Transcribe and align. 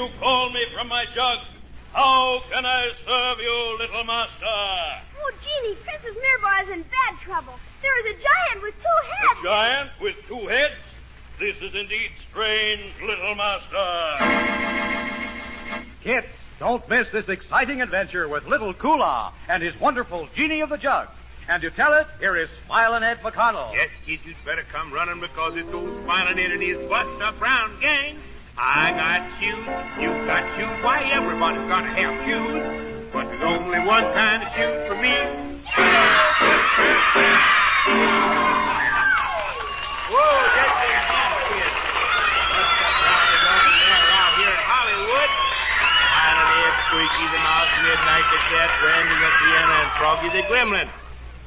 you 0.00 0.08
call 0.18 0.48
me 0.50 0.64
from 0.72 0.88
my 0.88 1.04
jug. 1.14 1.40
How 1.92 2.40
can 2.50 2.64
I 2.64 2.90
serve 3.04 3.38
you, 3.38 3.76
little 3.78 4.04
master? 4.04 4.32
Oh, 4.46 5.30
Genie, 5.44 5.76
Princess 5.84 6.16
Mirabelle 6.22 6.64
is 6.64 6.70
in 6.78 6.82
bad 6.84 7.20
trouble. 7.20 7.52
There 7.82 7.98
is 8.00 8.16
a 8.16 8.22
giant 8.22 8.62
with 8.62 8.74
two 8.76 9.08
heads. 9.10 9.40
A 9.40 9.44
giant 9.44 9.90
with 10.00 10.16
two 10.26 10.46
heads? 10.46 10.74
This 11.38 11.56
is 11.56 11.74
indeed 11.74 12.12
strange, 12.30 12.94
little 13.02 13.34
master. 13.34 14.86
Kids, 16.02 16.28
don't 16.58 16.88
miss 16.88 17.10
this 17.10 17.28
exciting 17.28 17.82
adventure 17.82 18.26
with 18.26 18.46
little 18.46 18.72
Kula 18.72 19.32
and 19.48 19.62
his 19.62 19.78
wonderful 19.78 20.28
Genie 20.34 20.62
of 20.62 20.70
the 20.70 20.78
Jug. 20.78 21.08
And 21.46 21.60
to 21.60 21.70
tell 21.70 21.92
it, 21.92 22.06
here 22.20 22.36
is 22.36 22.48
Smiling 22.64 23.02
Ed 23.02 23.20
McConnell. 23.20 23.74
Yes, 23.74 23.90
kids, 24.06 24.24
you'd 24.24 24.36
better 24.46 24.64
come 24.72 24.92
running 24.92 25.20
because 25.20 25.56
it's 25.56 25.72
old 25.74 26.04
Smiling 26.04 26.38
Ed 26.38 26.52
and 26.52 26.62
his 26.62 26.78
Buster 26.88 27.32
Brown 27.38 27.78
gang. 27.80 28.16
I 28.58 28.90
got 28.92 29.26
shoes, 29.38 29.64
you 30.00 30.10
got 30.26 30.44
shoes. 30.56 30.84
Why, 30.84 31.10
everybody's 31.12 31.66
got 31.68 31.82
to 31.82 31.90
have 31.90 32.14
shoes. 32.26 32.62
But 33.12 33.26
there's 33.26 33.42
only 33.42 33.80
one 33.80 34.04
kind 34.14 34.42
of 34.42 34.48
shoes 34.54 34.86
for 34.86 34.94
me. 34.94 35.16
Whoa, 40.10 40.38
that's 40.54 40.78
it, 40.86 41.02
kids. 41.50 41.74
Buster 42.54 42.90
Brown 43.00 43.26
is 43.34 43.44
on 43.50 43.62
the 43.66 43.78
air 43.90 44.06
out 44.14 44.32
here 44.38 44.52
in 44.54 44.62
Hollywood. 44.68 45.30
Finally, 46.14 46.60
it's 46.70 46.80
Squeaky 46.86 47.26
the 47.34 47.42
Mouse, 47.42 47.72
Midnight 47.82 48.26
the 48.30 48.40
Cat, 48.50 48.70
Grandie 48.78 49.18
the 49.18 49.32
Piano, 49.42 49.76
and 49.82 49.92
Froggy 49.98 50.30
the 50.30 50.42
Gremlin. 50.46 50.88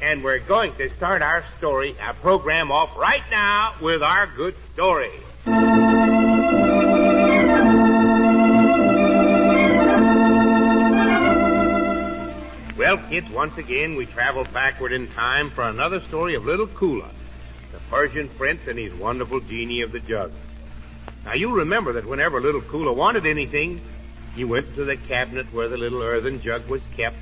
And 0.02 0.24
we're 0.24 0.40
going 0.40 0.76
to 0.76 0.90
start 0.98 1.22
our 1.22 1.46
story, 1.58 1.96
our 2.02 2.14
program 2.16 2.72
off 2.72 2.98
right 2.98 3.24
now 3.32 3.76
with 3.82 4.02
our 4.02 4.28
good 4.28 4.56
story. 4.74 5.12
Well, 12.94 13.10
kids, 13.10 13.28
once 13.32 13.58
again 13.58 13.96
we 13.96 14.06
travel 14.06 14.46
backward 14.54 14.92
in 14.92 15.08
time 15.08 15.50
for 15.50 15.64
another 15.64 16.00
story 16.02 16.36
of 16.36 16.46
little 16.46 16.68
Kula, 16.68 17.10
the 17.72 17.80
Persian 17.90 18.30
prince 18.30 18.68
and 18.68 18.78
his 18.78 18.94
wonderful 18.94 19.40
genie 19.40 19.82
of 19.82 19.92
the 19.92 20.00
jug. 20.00 20.32
Now 21.26 21.34
you 21.34 21.56
remember 21.56 21.94
that 21.94 22.06
whenever 22.06 22.40
little 22.40 22.62
Kula 22.62 22.96
wanted 22.96 23.26
anything, 23.26 23.82
he 24.36 24.44
went 24.44 24.76
to 24.76 24.86
the 24.86 24.96
cabinet 24.96 25.52
where 25.52 25.70
the 25.70 25.78
little 25.78 26.04
earthen 26.04 26.40
jug 26.40 26.68
was 26.68 26.84
kept, 26.96 27.16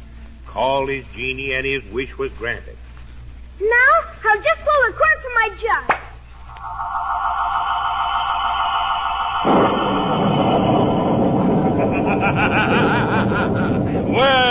called 0.45 0.89
his 0.89 1.05
genie, 1.15 1.53
and 1.53 1.65
his 1.65 1.85
wish 1.85 2.17
was 2.17 2.33
granted. 2.33 2.75
Now, 3.61 3.91
I'll 4.25 4.41
just 4.41 4.59
pull 4.59 4.89
a 4.89 4.91
cork 4.91 5.21
from 5.21 5.33
my 5.35 5.49
jug. 5.61 5.97
well, 14.11 14.11
well, 14.11 14.11
well, 14.11 14.50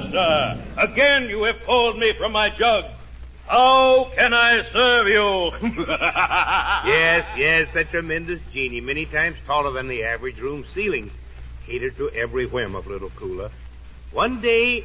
master. 0.00 0.62
Again 0.76 1.28
you 1.28 1.44
have 1.44 1.62
called 1.64 1.98
me 1.98 2.12
from 2.12 2.32
my 2.32 2.50
jug. 2.50 2.84
How 3.46 4.10
can 4.16 4.34
I 4.34 4.62
serve 4.72 5.06
you? 5.06 5.52
yes, 5.86 7.26
yes, 7.36 7.68
the 7.72 7.84
tremendous 7.84 8.40
genie, 8.52 8.80
many 8.80 9.06
times 9.06 9.36
taller 9.46 9.70
than 9.70 9.86
the 9.86 10.04
average 10.04 10.40
room 10.40 10.64
ceiling, 10.74 11.12
catered 11.64 11.96
to 11.98 12.10
every 12.10 12.46
whim 12.46 12.74
of 12.74 12.88
little 12.88 13.10
Kula. 13.10 13.50
One 14.10 14.40
day, 14.40 14.84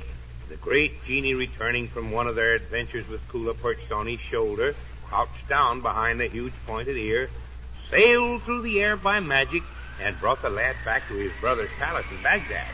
the 0.49 0.57
great 0.57 1.03
genie 1.05 1.33
returning 1.33 1.87
from 1.87 2.11
one 2.11 2.27
of 2.27 2.35
their 2.35 2.53
adventures 2.53 3.07
with 3.07 3.27
Kula 3.29 3.59
perched 3.59 3.91
on 3.91 4.05
his 4.05 4.19
shoulder, 4.19 4.75
crouched 5.07 5.49
down 5.49 5.81
behind 5.81 6.19
the 6.19 6.27
huge 6.27 6.53
pointed 6.67 6.97
ear, 6.97 7.31
sailed 7.89 8.43
through 8.43 8.61
the 8.61 8.79
air 8.79 8.95
by 8.95 9.19
magic, 9.19 9.63
and 9.99 10.19
brought 10.19 10.43
the 10.43 10.49
lad 10.51 10.75
back 10.85 11.07
to 11.07 11.15
his 11.15 11.31
brother's 11.41 11.69
palace 11.79 12.05
in 12.11 12.21
Baghdad. 12.21 12.67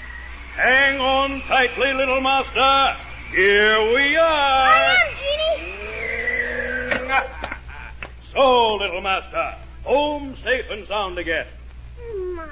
Hang 0.58 1.00
on 1.00 1.42
tightly, 1.42 1.94
little 1.94 2.20
master. 2.20 2.98
Here 3.30 3.94
we 3.94 4.18
are. 4.18 4.26
I 4.26 4.98
am, 4.98 5.14
Genie. 6.98 7.14
so, 8.34 8.74
little 8.78 9.02
master, 9.02 9.54
home 9.84 10.36
safe 10.44 10.68
and 10.72 10.88
sound 10.88 11.20
again. 11.20 11.46
My, 12.34 12.48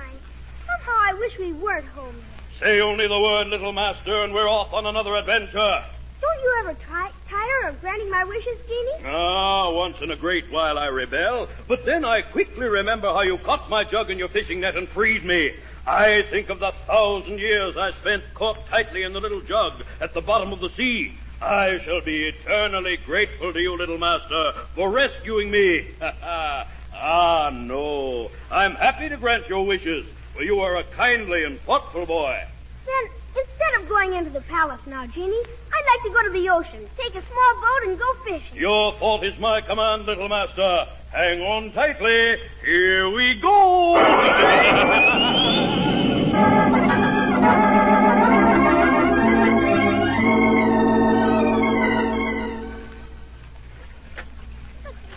somehow 0.68 0.98
I 1.02 1.16
wish 1.18 1.40
we 1.40 1.54
weren't 1.54 1.88
home. 1.88 2.16
Say 2.60 2.80
only 2.80 3.08
the 3.08 3.20
word, 3.20 3.48
little 3.48 3.74
master, 3.74 4.22
and 4.24 4.36
we're 4.36 4.50
off 4.50 4.72
on 4.72 4.86
another 4.86 5.16
adventure. 5.16 5.84
Don't 6.22 6.44
you 6.44 6.56
ever 6.60 6.76
try, 6.76 7.10
tire 7.28 7.70
of 7.70 7.82
granting 7.82 8.12
my 8.12 8.24
wishes, 8.24 8.60
Genie? 8.68 9.06
Ah, 9.06 9.72
once 9.72 10.00
in 10.02 10.12
a 10.12 10.16
great 10.16 10.52
while 10.52 10.78
I 10.78 10.90
rebel, 10.90 11.50
but 11.68 11.86
then 11.86 12.06
I 12.06 12.22
quickly 12.22 12.68
remember 12.68 13.08
how 13.08 13.22
you 13.22 13.40
caught 13.40 13.68
my 13.68 13.84
jug 13.84 14.12
in 14.12 14.20
your 14.20 14.30
fishing 14.30 14.60
net 14.60 14.76
and 14.76 14.88
freed 14.88 15.26
me. 15.26 15.56
I 15.88 16.24
think 16.24 16.50
of 16.50 16.60
the 16.60 16.72
thousand 16.88 17.40
years 17.40 17.78
I 17.78 17.92
spent 17.92 18.24
caught 18.34 18.68
tightly 18.68 19.04
in 19.04 19.14
the 19.14 19.20
little 19.20 19.42
jug 19.42 19.84
at 20.02 20.16
the 20.16 20.22
bottom 20.22 20.52
of 20.52 20.60
the 20.60 20.70
sea. 20.70 21.14
I 21.40 21.78
shall 21.80 22.02
be 22.02 22.28
eternally 22.28 22.98
grateful 22.98 23.54
to 23.54 23.60
you, 23.60 23.78
little 23.78 24.00
master, 24.00 24.54
for 24.74 24.90
rescuing 24.90 25.52
me. 25.52 25.86
ah, 26.02 27.52
no. 27.54 28.32
I'm 28.50 28.74
happy 28.74 29.10
to 29.10 29.18
grant 29.18 29.48
your 29.48 29.64
wishes, 29.66 30.08
for 30.34 30.42
you 30.42 30.62
are 30.62 30.78
a 30.78 30.84
kindly 30.84 31.44
and 31.44 31.60
thoughtful 31.62 32.08
boy. 32.08 32.44
Then, 32.86 33.12
instead 33.38 33.82
of 33.82 33.90
going 33.90 34.14
into 34.14 34.30
the 34.30 34.42
palace 34.42 34.82
now, 34.86 35.06
Genie, 35.08 35.34
I'd 35.74 35.86
like 35.94 36.04
to 36.04 36.10
go 36.10 36.24
to 36.24 36.30
the 36.32 36.50
ocean, 36.50 36.88
take 36.98 37.16
a 37.16 37.22
small 37.26 37.56
boat, 37.56 37.90
and 37.90 38.00
go 38.00 38.14
fishing. 38.26 38.58
Your 38.58 38.94
thought 38.94 39.24
is 39.24 39.38
my 39.40 39.62
command, 39.62 40.06
little 40.06 40.28
master. 40.30 40.88
Hang 41.12 41.42
on 41.42 41.72
tightly. 41.72 42.38
Here 42.64 43.10
we 43.10 43.36
go. 43.36 43.96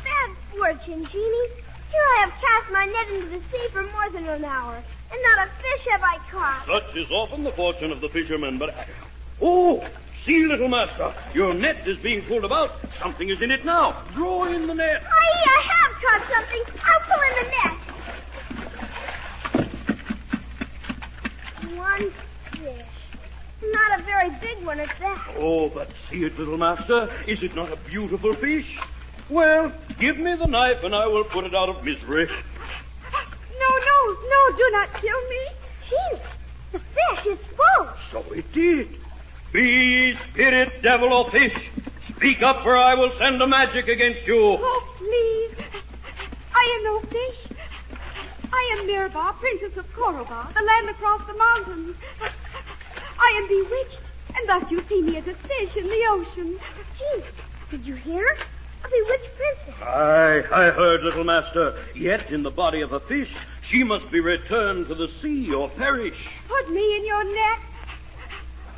Bad 0.05 0.31
fortune, 0.51 1.05
Genie. 1.07 1.49
Here 1.91 2.07
I 2.15 2.21
have 2.21 2.33
cast 2.41 2.71
my 2.71 2.85
net 2.85 3.09
into 3.15 3.29
the 3.29 3.41
sea 3.51 3.69
for 3.73 3.83
more 3.83 4.11
than 4.11 4.27
an 4.29 4.45
hour, 4.45 4.83
and 5.11 5.23
not 5.23 5.47
a 5.47 5.51
fish 5.63 5.87
have 5.91 6.03
I 6.03 6.19
caught. 6.31 6.67
Such 6.67 6.97
is 6.97 7.11
often 7.11 7.45
the 7.45 7.53
fortune 7.53 7.93
of 7.93 8.01
the 8.01 8.09
fisherman, 8.09 8.59
but. 8.59 8.75
Oh! 9.41 9.85
See, 10.25 10.45
little 10.45 10.69
master, 10.69 11.15
your 11.33 11.55
net 11.55 11.87
is 11.89 11.97
being 11.97 12.23
pulled 12.23 12.45
about. 12.45 12.73
Something 13.01 13.31
is 13.31 13.41
in 13.41 13.51
it 13.51 13.65
now. 13.65 13.97
Draw 14.15 14.45
in 14.47 14.67
the 14.67 14.75
net. 14.75 15.03
Aye, 15.11 15.45
I 15.47 15.63
have 15.73 15.93
caught 16.03 16.23
something. 16.35 16.63
I'll 16.85 17.01
pull 17.09 17.23
in 17.29 17.35
the 17.41 17.51
net. 17.57 17.77
One 21.79 22.11
fish. 22.53 22.87
Not 23.63 24.01
a 24.01 24.03
very 24.03 24.31
big 24.41 24.65
one 24.67 24.81
at 24.81 24.91
that. 24.99 25.35
Oh, 25.39 25.69
but 25.71 25.89
see 26.11 26.25
it, 26.25 26.39
little 26.39 26.59
master. 26.59 27.09
Is 27.27 27.43
it 27.43 27.55
not 27.55 27.73
a 27.73 27.77
beautiful 27.77 28.35
fish? 28.35 28.79
Well, 29.31 29.73
give 29.99 30.19
me 30.19 30.35
the 30.37 30.47
knife 30.47 30.85
and 30.85 30.95
I 30.95 31.07
will 31.07 31.25
put 31.25 31.45
it 31.45 31.55
out 31.55 31.69
of 31.69 31.85
misery. 31.85 32.29
Do 34.69 34.73
not 34.73 34.93
kill 34.93 35.29
me. 35.31 35.43
Gee, 35.89 36.19
the 36.73 36.79
fish 36.79 37.27
is 37.27 37.39
full. 37.57 37.89
So 38.13 38.33
it 38.35 38.53
did. 38.53 38.89
Be 39.51 40.15
spirit, 40.15 40.83
devil, 40.83 41.11
or 41.11 41.31
fish, 41.31 41.71
speak 42.11 42.43
up 42.43 42.67
or 42.67 42.77
I 42.77 42.95
will 42.95 43.11
send 43.13 43.41
a 43.41 43.47
magic 43.47 43.89
against 43.89 44.27
you. 44.27 44.59
Oh, 44.61 44.95
please. 44.99 45.65
I 46.55 46.77
am 46.77 46.85
no 46.85 47.01
fish. 47.01 47.59
I 48.53 48.77
am 48.79 48.87
Mirabah, 48.87 49.33
Princess 49.41 49.75
of 49.79 49.91
Koroba, 49.95 50.53
the 50.53 50.63
land 50.63 50.91
across 50.91 51.23
the 51.27 51.39
mountains. 51.39 51.97
I 53.19 53.41
am 53.41 53.49
bewitched, 53.49 54.03
and 54.37 54.49
thus 54.51 54.71
you 54.71 54.85
see 54.87 55.01
me 55.01 55.17
as 55.17 55.27
a 55.29 55.35
fish 55.35 55.77
in 55.79 55.87
the 55.87 56.05
ocean. 56.11 56.59
Gee, 56.99 57.23
did 57.71 57.87
you 57.87 57.95
hear? 57.95 58.27
A 58.85 58.89
bewitched 58.89 59.31
princess. 59.35 59.83
Aye, 59.83 60.45
I 60.53 60.71
heard, 60.73 61.03
little 61.05 61.25
master. 61.25 61.75
Yet 61.95 62.31
in 62.31 62.43
the 62.43 62.51
body 62.51 62.83
of 62.83 62.93
a 62.93 63.01
fish, 63.01 63.35
she 63.69 63.85
must 63.85 64.11
be 64.11 64.21
returned 64.21 64.87
to 64.89 64.95
the 64.95 65.09
sea 65.21 65.53
or 65.53 65.69
perish. 65.69 66.29
Put 66.49 66.71
me 66.71 66.97
in 66.97 67.07
your 67.07 67.25
net. 67.25 67.59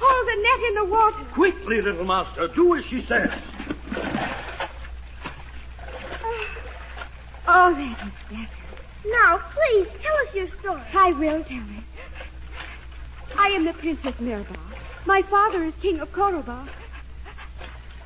Hold 0.00 0.26
the 0.26 0.42
net 0.42 0.68
in 0.68 0.74
the 0.74 0.84
water. 0.84 1.24
Quickly, 1.32 1.80
little 1.80 2.04
master, 2.04 2.48
do 2.48 2.74
as 2.76 2.84
she 2.84 3.02
says. 3.02 3.30
Oh, 7.52 7.74
that 7.74 8.06
is 8.06 8.12
better. 8.30 8.48
Now, 9.06 9.38
please, 9.38 9.88
tell 10.00 10.16
us 10.18 10.34
your 10.34 10.46
story. 10.60 10.82
I 10.94 11.12
will 11.12 11.42
tell 11.42 11.56
it. 11.56 11.84
I 13.36 13.48
am 13.48 13.64
the 13.64 13.72
Princess 13.72 14.20
Mirabah. 14.20 14.54
My 15.04 15.22
father 15.22 15.64
is 15.64 15.74
King 15.82 15.98
of 15.98 16.12
Koroba. 16.12 16.68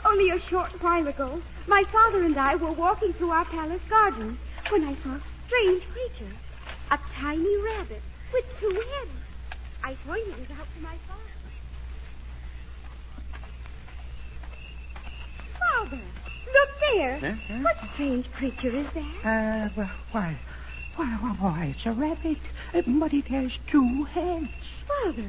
Only 0.03 0.31
a 0.31 0.39
short 0.39 0.71
while 0.83 1.07
ago, 1.07 1.43
my 1.67 1.85
father 1.85 2.23
and 2.23 2.39
I 2.39 2.55
were 2.57 2.73
walking 2.73 3.13
through 3.13 3.33
our 3.33 3.45
palace 3.45 3.83
gardens 3.91 4.39
when 4.71 4.85
I 4.85 4.95
saw 5.03 5.17
a 5.17 5.21
strange 5.47 5.83
creature. 5.93 6.33
A 6.91 6.99
tiny 7.15 7.57
rabbit 7.63 8.03
with 8.33 8.45
two 8.61 8.71
heads. 8.71 9.11
I 9.83 9.95
pointed 10.07 10.39
it 10.39 10.51
out 10.59 10.67
to 10.77 10.83
my 10.83 10.95
father. 11.09 11.21
Father, 15.59 16.03
look 16.53 16.69
there. 16.81 17.39
What 17.63 17.77
strange 17.95 18.31
creature 18.33 18.69
is 18.75 18.87
that? 18.95 19.25
Uh, 19.25 19.69
well, 19.77 19.91
why, 20.13 20.37
Why, 20.97 21.07
why, 21.21 21.31
why, 21.41 21.65
it's 21.77 21.87
a 21.87 21.93
rabbit, 21.93 22.39
but 22.87 23.13
it 23.13 23.27
has 23.29 23.53
two 23.67 24.05
heads. 24.05 24.49
Father, 24.87 25.29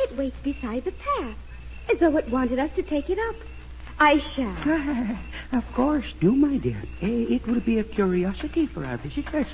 it 0.00 0.16
waits 0.16 0.38
beside 0.40 0.84
the 0.84 0.92
path, 0.92 1.36
as 1.90 1.98
though 1.98 2.16
it 2.16 2.28
wanted 2.30 2.58
us 2.58 2.70
to 2.76 2.82
take 2.82 3.10
it 3.10 3.18
up. 3.28 3.36
I 3.98 4.18
shall. 4.18 4.56
Ah, 4.64 5.18
of 5.52 5.72
course, 5.74 6.06
do, 6.20 6.32
my 6.34 6.56
dear. 6.56 6.82
Eh, 7.02 7.26
It 7.36 7.46
will 7.46 7.60
be 7.60 7.78
a 7.78 7.84
curiosity 7.84 8.66
for 8.66 8.84
our 8.84 8.96
visitors. 8.96 9.46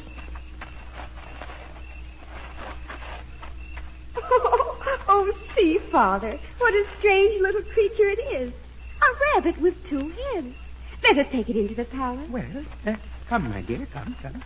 Oh, 4.30 4.98
oh, 5.08 5.32
see, 5.56 5.78
Father, 5.78 6.38
what 6.58 6.74
a 6.74 6.86
strange 6.98 7.40
little 7.40 7.62
creature 7.62 8.08
it 8.08 8.20
is. 8.34 8.52
A 9.00 9.34
rabbit 9.34 9.60
with 9.60 9.88
two 9.88 10.08
heads. 10.08 10.54
Let 11.02 11.18
us 11.18 11.26
take 11.30 11.48
it 11.48 11.56
into 11.56 11.74
the 11.74 11.84
palace. 11.84 12.28
Well, 12.28 12.64
uh, 12.86 12.96
come, 13.28 13.50
my 13.50 13.62
dear, 13.62 13.86
come, 13.86 14.16
come. 14.22 14.42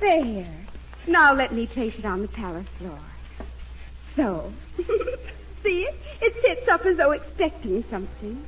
There. 0.00 0.54
Now 1.06 1.34
let 1.34 1.52
me 1.52 1.66
place 1.66 1.98
it 1.98 2.04
on 2.04 2.22
the 2.22 2.28
palace 2.28 2.66
floor. 2.78 2.98
So. 4.14 4.52
See 5.62 5.82
it? 5.82 5.94
It 6.20 6.34
sits 6.42 6.68
up 6.68 6.84
as 6.86 6.96
though 6.96 7.12
expecting 7.12 7.84
something. 7.90 8.44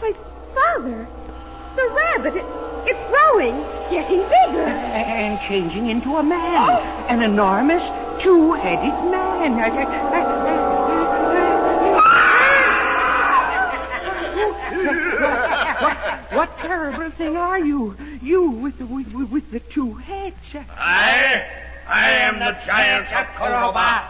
Why, 0.00 0.12
Father, 0.54 1.06
the 1.76 1.88
rabbit, 1.94 2.36
it, 2.36 2.44
it's 2.86 3.10
growing, 3.10 3.54
getting 3.90 4.20
bigger. 4.20 4.66
And 4.66 5.38
changing 5.46 5.90
into 5.90 6.16
a 6.16 6.22
man. 6.22 6.68
Oh. 6.70 7.06
An 7.08 7.22
enormous 7.22 7.82
two-headed 8.22 9.10
man. 9.10 9.60
Uh, 9.60 10.76
what, 15.80 15.96
what 16.32 16.58
terrible 16.58 17.10
thing 17.10 17.36
are 17.36 17.58
you? 17.58 17.96
You 18.22 18.50
with 18.50 18.78
the, 18.78 18.86
with, 18.86 19.12
with- 19.12 19.50
the 19.50 19.60
two 19.60 19.94
heads. 19.94 20.36
I, 20.76 21.46
I 21.86 22.10
am 22.12 22.38
the 22.38 22.56
giant 22.66 23.06
of 23.12 23.26
Koroba, 23.36 24.04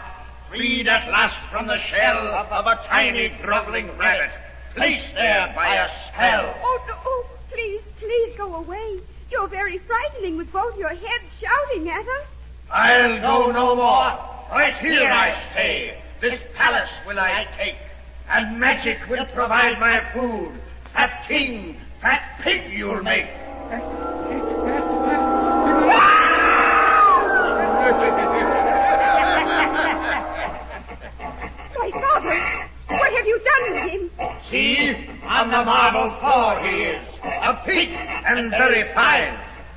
freed 0.49 0.87
at 0.87 1.09
last 1.11 1.35
from 1.51 1.67
the 1.67 1.77
shell 1.77 2.17
of 2.17 2.65
a 2.65 2.75
tiny 2.87 3.29
groveling 3.41 3.95
rabbit, 3.97 4.31
placed 4.75 5.13
there 5.13 5.51
by 5.55 5.75
a 5.75 5.89
spell. 6.07 6.53
Oh, 6.63 6.85
no, 6.87 6.93
oh, 7.05 7.25
please, 7.49 7.81
please 7.99 8.35
go 8.37 8.55
away. 8.55 8.99
You're 9.31 9.47
very 9.47 9.77
frightening 9.79 10.37
with 10.37 10.51
both 10.51 10.77
your 10.77 10.89
heads 10.89 11.23
shouting 11.41 11.89
at 11.89 12.01
us. 12.01 12.27
I'll 12.71 13.21
go 13.21 13.51
no 13.51 13.75
more. 13.75 14.19
Right 14.51 14.75
here 14.79 15.09
I 15.09 15.35
stay. 15.51 15.97
This 16.21 16.39
palace 16.55 16.89
will 17.05 17.19
I 17.19 17.47
take, 17.57 17.75
and 18.29 18.59
magic 18.59 18.97
will 19.09 19.25
provide 19.25 19.79
my 19.79 19.99
food. 20.13 20.51
Fat 20.93 21.25
king, 21.27 21.79
fat 22.01 22.39
pig 22.41 22.71
you'll 22.71 23.03
make. 23.03 23.27
Ah! 25.89 27.83
Why, 31.77 31.91
Father, 31.91 32.67
what 32.89 33.13
have 33.13 33.16
you 33.27 33.39
done 33.39 33.73
with 33.73 33.91
him? 33.91 34.09
See, 34.49 35.09
on 35.23 35.49
the 35.49 35.63
marble 35.63 36.09
floor 36.19 36.59
he 36.59 36.83
is, 36.83 37.01
a 37.23 37.53
pig 37.65 37.89
and 37.89 38.49
very 38.51 38.83
fine. 38.93 39.33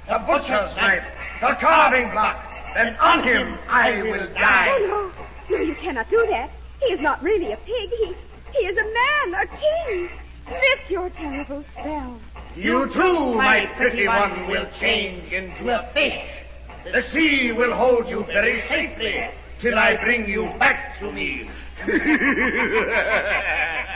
The 0.07 0.19
butcher's 0.27 0.77
knife, 0.77 1.05
the 1.41 1.57
carving 1.61 2.11
block, 2.11 2.37
then 2.75 2.97
on 2.97 3.25
him 3.25 3.59
I 3.69 4.03
will 4.03 4.27
die. 4.35 4.69
Oh, 4.71 5.13
no. 5.51 5.57
No, 5.57 5.63
you 5.63 5.75
cannot 5.75 6.09
do 6.09 6.25
that. 6.31 6.51
He 6.81 6.93
is 6.93 7.01
not 7.01 7.23
really 7.23 7.53
a 7.53 7.57
pig. 7.57 7.91
He, 7.91 8.15
he 8.53 8.67
is 8.67 8.77
a 8.77 8.85
man, 8.85 9.43
a 9.43 9.47
king. 9.47 10.11
Lift 10.49 10.91
your 10.91 11.11
terrible 11.11 11.65
spell. 11.73 12.21
You 12.57 12.89
too, 12.93 13.35
my 13.35 13.67
pretty 13.77 14.07
one, 14.07 14.49
will 14.49 14.67
change 14.79 15.33
into 15.33 15.71
a 15.71 15.87
fish. 15.93 16.19
The 16.85 17.03
sea 17.13 17.53
will 17.53 17.75
hold 17.75 18.09
you 18.09 18.25
very 18.25 18.63
safely 18.69 19.31
till 19.61 19.79
I 19.79 19.97
bring 19.97 20.29
you 20.29 20.47
back 20.59 20.99
to 21.01 21.13
me. 21.13 21.49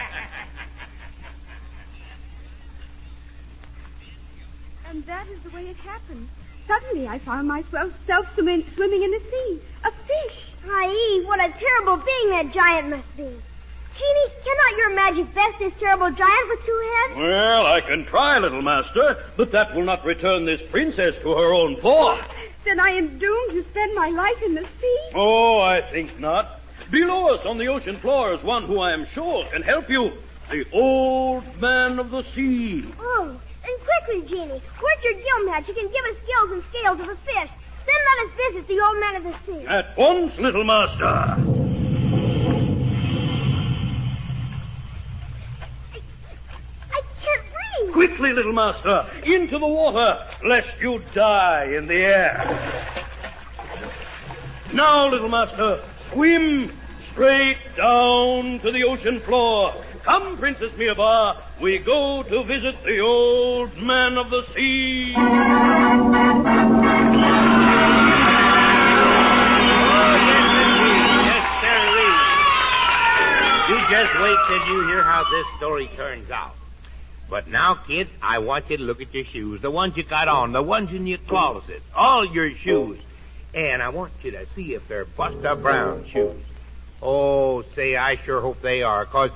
And 4.95 5.05
that 5.07 5.27
is 5.27 5.41
the 5.41 5.51
way 5.51 5.67
it 5.67 5.77
happened. 5.79 6.29
Suddenly 6.69 7.09
I 7.09 7.19
found 7.19 7.49
myself 7.49 7.93
self 8.07 8.33
swimming, 8.35 8.65
swimming 8.77 9.03
in 9.03 9.11
the 9.11 9.19
sea. 9.19 9.61
A 9.85 9.91
fish. 9.91 10.37
Aye, 10.67 11.23
what 11.27 11.41
a 11.41 11.53
terrible 11.53 11.97
being 11.97 12.31
that 12.31 12.53
giant 12.55 12.91
must 12.91 13.17
be. 13.17 13.25
Genie, 13.25 14.33
cannot 14.45 14.79
your 14.79 14.95
magic 14.95 15.35
best 15.35 15.59
this 15.59 15.73
terrible 15.81 16.11
giant 16.11 16.49
with 16.49 16.65
two 16.65 16.93
heads? 16.95 17.19
well, 17.19 17.67
I 17.67 17.81
can 17.81 18.05
try, 18.05 18.39
little 18.39 18.63
master, 18.63 19.17
but 19.37 19.51
that 19.51 19.75
will 19.75 19.83
not 19.83 20.05
return 20.05 20.45
this 20.45 20.63
princess 20.71 21.17
to 21.23 21.33
her 21.33 21.53
own 21.53 21.75
form. 21.81 22.21
Then 22.65 22.81
I 22.81 22.91
am 22.91 23.19
doomed 23.19 23.53
to 23.53 23.63
spend 23.71 23.95
my 23.95 24.09
life 24.09 24.43
in 24.43 24.55
the 24.55 24.67
sea. 24.81 24.99
Oh, 25.15 25.61
I 25.61 25.83
think 25.83 26.19
not. 26.19 26.61
Below 26.91 27.35
us 27.35 27.45
on 27.45 27.59
the 27.59 27.69
ocean 27.69 27.97
floor 27.97 28.33
is 28.33 28.43
one 28.43 28.65
who 28.65 28.81
I 28.81 28.93
am 28.93 29.07
sure 29.07 29.45
can 29.47 29.63
help 29.63 29.91
you. 29.91 30.13
The 30.51 30.67
old 30.73 31.45
man 31.61 31.99
of 31.99 32.11
the 32.11 32.23
sea. 32.23 32.85
Oh, 32.99 33.41
and 33.65 33.81
quickly, 34.07 34.29
Genie, 34.29 34.63
work 34.83 35.03
your 35.03 35.15
gill 35.15 35.45
magic 35.47 35.77
and 35.77 35.91
give 35.93 36.05
us 36.05 36.17
gills 36.27 36.51
and 36.53 36.63
scales 36.71 37.01
of 37.01 37.09
a 37.09 37.17
fish. 37.17 37.51
Then 37.87 38.01
let 38.09 38.19
us 38.27 38.31
visit 38.53 38.69
the 38.69 38.81
old 38.81 38.99
man 38.99 39.17
of 39.17 39.25
the 39.25 39.35
sea. 39.47 39.67
At 39.67 39.97
once, 39.97 40.39
little 40.39 40.65
master. 40.65 41.05
I 46.93 47.01
can't 47.23 47.45
breathe. 47.53 47.83
Quickly, 47.94 48.32
little 48.32 48.52
master, 48.52 49.06
into 49.25 49.56
the 49.56 49.69
water, 49.69 50.19
lest 50.44 50.69
you 50.81 51.00
die 51.14 51.67
in 51.67 51.87
the 51.87 51.94
air. 51.94 52.43
Now, 54.73 55.08
little 55.08 55.29
master, 55.29 55.81
swim 56.11 56.73
straight 57.12 57.58
down 57.76 58.58
to 58.58 58.73
the 58.73 58.82
ocean 58.82 59.20
floor. 59.20 59.73
Come, 60.02 60.37
Princess 60.38 60.76
Mirbar, 60.76 61.37
we 61.61 61.79
go 61.79 62.25
to 62.25 62.43
visit 62.43 62.82
the 62.82 62.99
old 62.99 63.79
man 63.79 64.19
of 64.19 64.29
the 64.29 64.43
sea. 64.56 65.12
Yes. 65.12 65.44
You 73.70 73.77
just 73.89 74.13
wait 74.20 74.39
till 74.48 74.67
you 74.67 74.89
hear 74.89 75.05
how 75.05 75.22
this 75.31 75.46
story 75.58 75.89
turns 75.96 76.29
out. 76.32 76.56
But 77.34 77.48
now, 77.48 77.74
kids, 77.74 78.12
I 78.22 78.38
want 78.38 78.70
you 78.70 78.76
to 78.76 78.84
look 78.84 79.03
at 79.03 79.12
your 79.12 79.24
shoes, 79.24 79.60
the 79.60 79.69
ones 79.69 79.96
you 79.96 80.05
got 80.05 80.29
on, 80.29 80.53
the 80.53 80.62
ones 80.62 80.93
in 80.93 81.05
your 81.08 81.19
closet, 81.19 81.82
all 81.93 82.24
your 82.24 82.55
shoes. 82.55 83.00
And 83.53 83.82
I 83.82 83.88
want 83.88 84.12
you 84.22 84.31
to 84.31 84.46
see 84.55 84.72
if 84.72 84.86
they're 84.86 85.05
Buster 85.05 85.56
Brown 85.56 86.06
shoes. 86.06 86.41
Oh, 87.03 87.62
say, 87.74 87.96
I 87.96 88.14
sure 88.14 88.41
hope 88.41 88.62
they 88.62 88.84
are, 88.84 89.05
'cause 89.05 89.32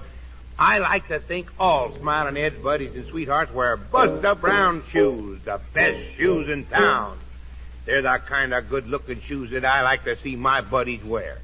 I 0.56 0.78
like 0.78 1.08
to 1.08 1.18
think 1.18 1.48
all 1.58 1.92
Smiling 1.98 2.36
Ed's 2.36 2.62
buddies 2.62 2.94
and 2.94 3.04
sweethearts 3.08 3.52
wear 3.52 3.76
Buster 3.76 4.36
Brown 4.36 4.84
shoes, 4.92 5.40
the 5.44 5.60
best 5.74 5.98
shoes 6.16 6.48
in 6.48 6.66
town. 6.66 7.18
They're 7.84 8.02
the 8.02 8.22
kind 8.24 8.54
of 8.54 8.70
good-looking 8.70 9.22
shoes 9.22 9.50
that 9.50 9.64
I 9.64 9.82
like 9.82 10.04
to 10.04 10.16
see 10.18 10.36
my 10.36 10.60
buddies 10.60 11.02
wear. 11.02 11.38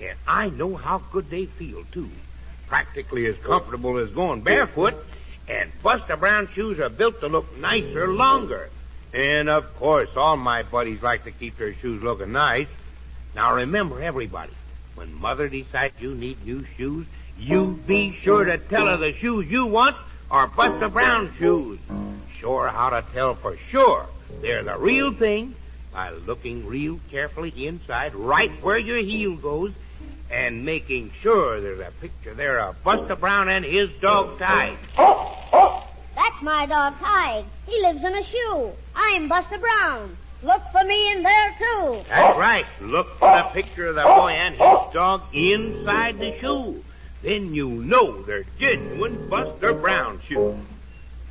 And 0.00 0.16
I 0.26 0.48
know 0.48 0.76
how 0.76 1.02
good 1.12 1.28
they 1.28 1.44
feel, 1.44 1.84
too. 1.92 2.08
Practically 2.68 3.26
as 3.26 3.36
comfortable 3.36 3.98
as 3.98 4.08
going 4.08 4.40
barefoot. 4.40 4.94
And 5.50 5.72
Buster 5.82 6.16
Brown 6.16 6.46
shoes 6.54 6.78
are 6.78 6.88
built 6.88 7.20
to 7.20 7.26
look 7.26 7.58
nicer 7.58 8.06
longer. 8.06 8.70
And 9.12 9.48
of 9.48 9.74
course, 9.76 10.08
all 10.14 10.36
my 10.36 10.62
buddies 10.62 11.02
like 11.02 11.24
to 11.24 11.32
keep 11.32 11.58
their 11.58 11.74
shoes 11.74 12.00
looking 12.02 12.30
nice. 12.30 12.68
Now 13.34 13.56
remember, 13.56 14.00
everybody, 14.00 14.52
when 14.94 15.12
Mother 15.12 15.48
decides 15.48 16.00
you 16.00 16.14
need 16.14 16.46
new 16.46 16.64
shoes, 16.76 17.04
you 17.36 17.80
be 17.84 18.12
sure 18.12 18.44
to 18.44 18.58
tell 18.58 18.86
her 18.86 18.96
the 18.96 19.12
shoes 19.12 19.50
you 19.50 19.66
want 19.66 19.96
are 20.30 20.46
Buster 20.46 20.88
Brown 20.88 21.34
shoes. 21.36 21.80
Sure 22.38 22.68
how 22.68 22.90
to 22.90 23.04
tell 23.12 23.34
for 23.34 23.56
sure 23.56 24.06
they're 24.40 24.62
the 24.62 24.78
real 24.78 25.12
thing 25.12 25.56
by 25.92 26.10
looking 26.10 26.64
real 26.66 27.00
carefully 27.10 27.66
inside, 27.66 28.14
right 28.14 28.52
where 28.62 28.78
your 28.78 28.98
heel 28.98 29.34
goes, 29.34 29.72
and 30.30 30.64
making 30.64 31.10
sure 31.20 31.60
there's 31.60 31.80
a 31.80 31.90
picture 32.00 32.34
there 32.34 32.60
of 32.60 32.82
Buster 32.84 33.16
Brown 33.16 33.48
and 33.48 33.64
his 33.64 33.90
dog 34.00 34.40
oh! 34.96 35.39
Tige. 35.52 35.82
That's 36.14 36.42
my 36.42 36.66
dog, 36.66 36.94
Tige. 36.98 37.44
He 37.66 37.80
lives 37.80 38.04
in 38.04 38.14
a 38.14 38.22
shoe. 38.24 38.70
I'm 38.94 39.28
Buster 39.28 39.58
Brown. 39.58 40.16
Look 40.42 40.62
for 40.72 40.84
me 40.84 41.12
in 41.12 41.22
there, 41.22 41.54
too. 41.58 42.02
That's 42.08 42.34
oh! 42.34 42.38
right. 42.38 42.66
Look 42.80 43.08
for 43.18 43.28
the 43.28 43.46
oh! 43.46 43.52
picture 43.52 43.86
of 43.88 43.94
the 43.96 44.02
boy 44.02 44.30
and 44.30 44.54
his 44.54 44.92
dog 44.92 45.22
inside 45.32 46.18
the 46.18 46.36
shoe. 46.38 46.82
Then 47.22 47.54
you 47.54 47.68
know 47.68 48.22
they're 48.22 48.44
genuine 48.58 49.28
Buster 49.28 49.74
Brown 49.74 50.20
shoes. 50.26 50.56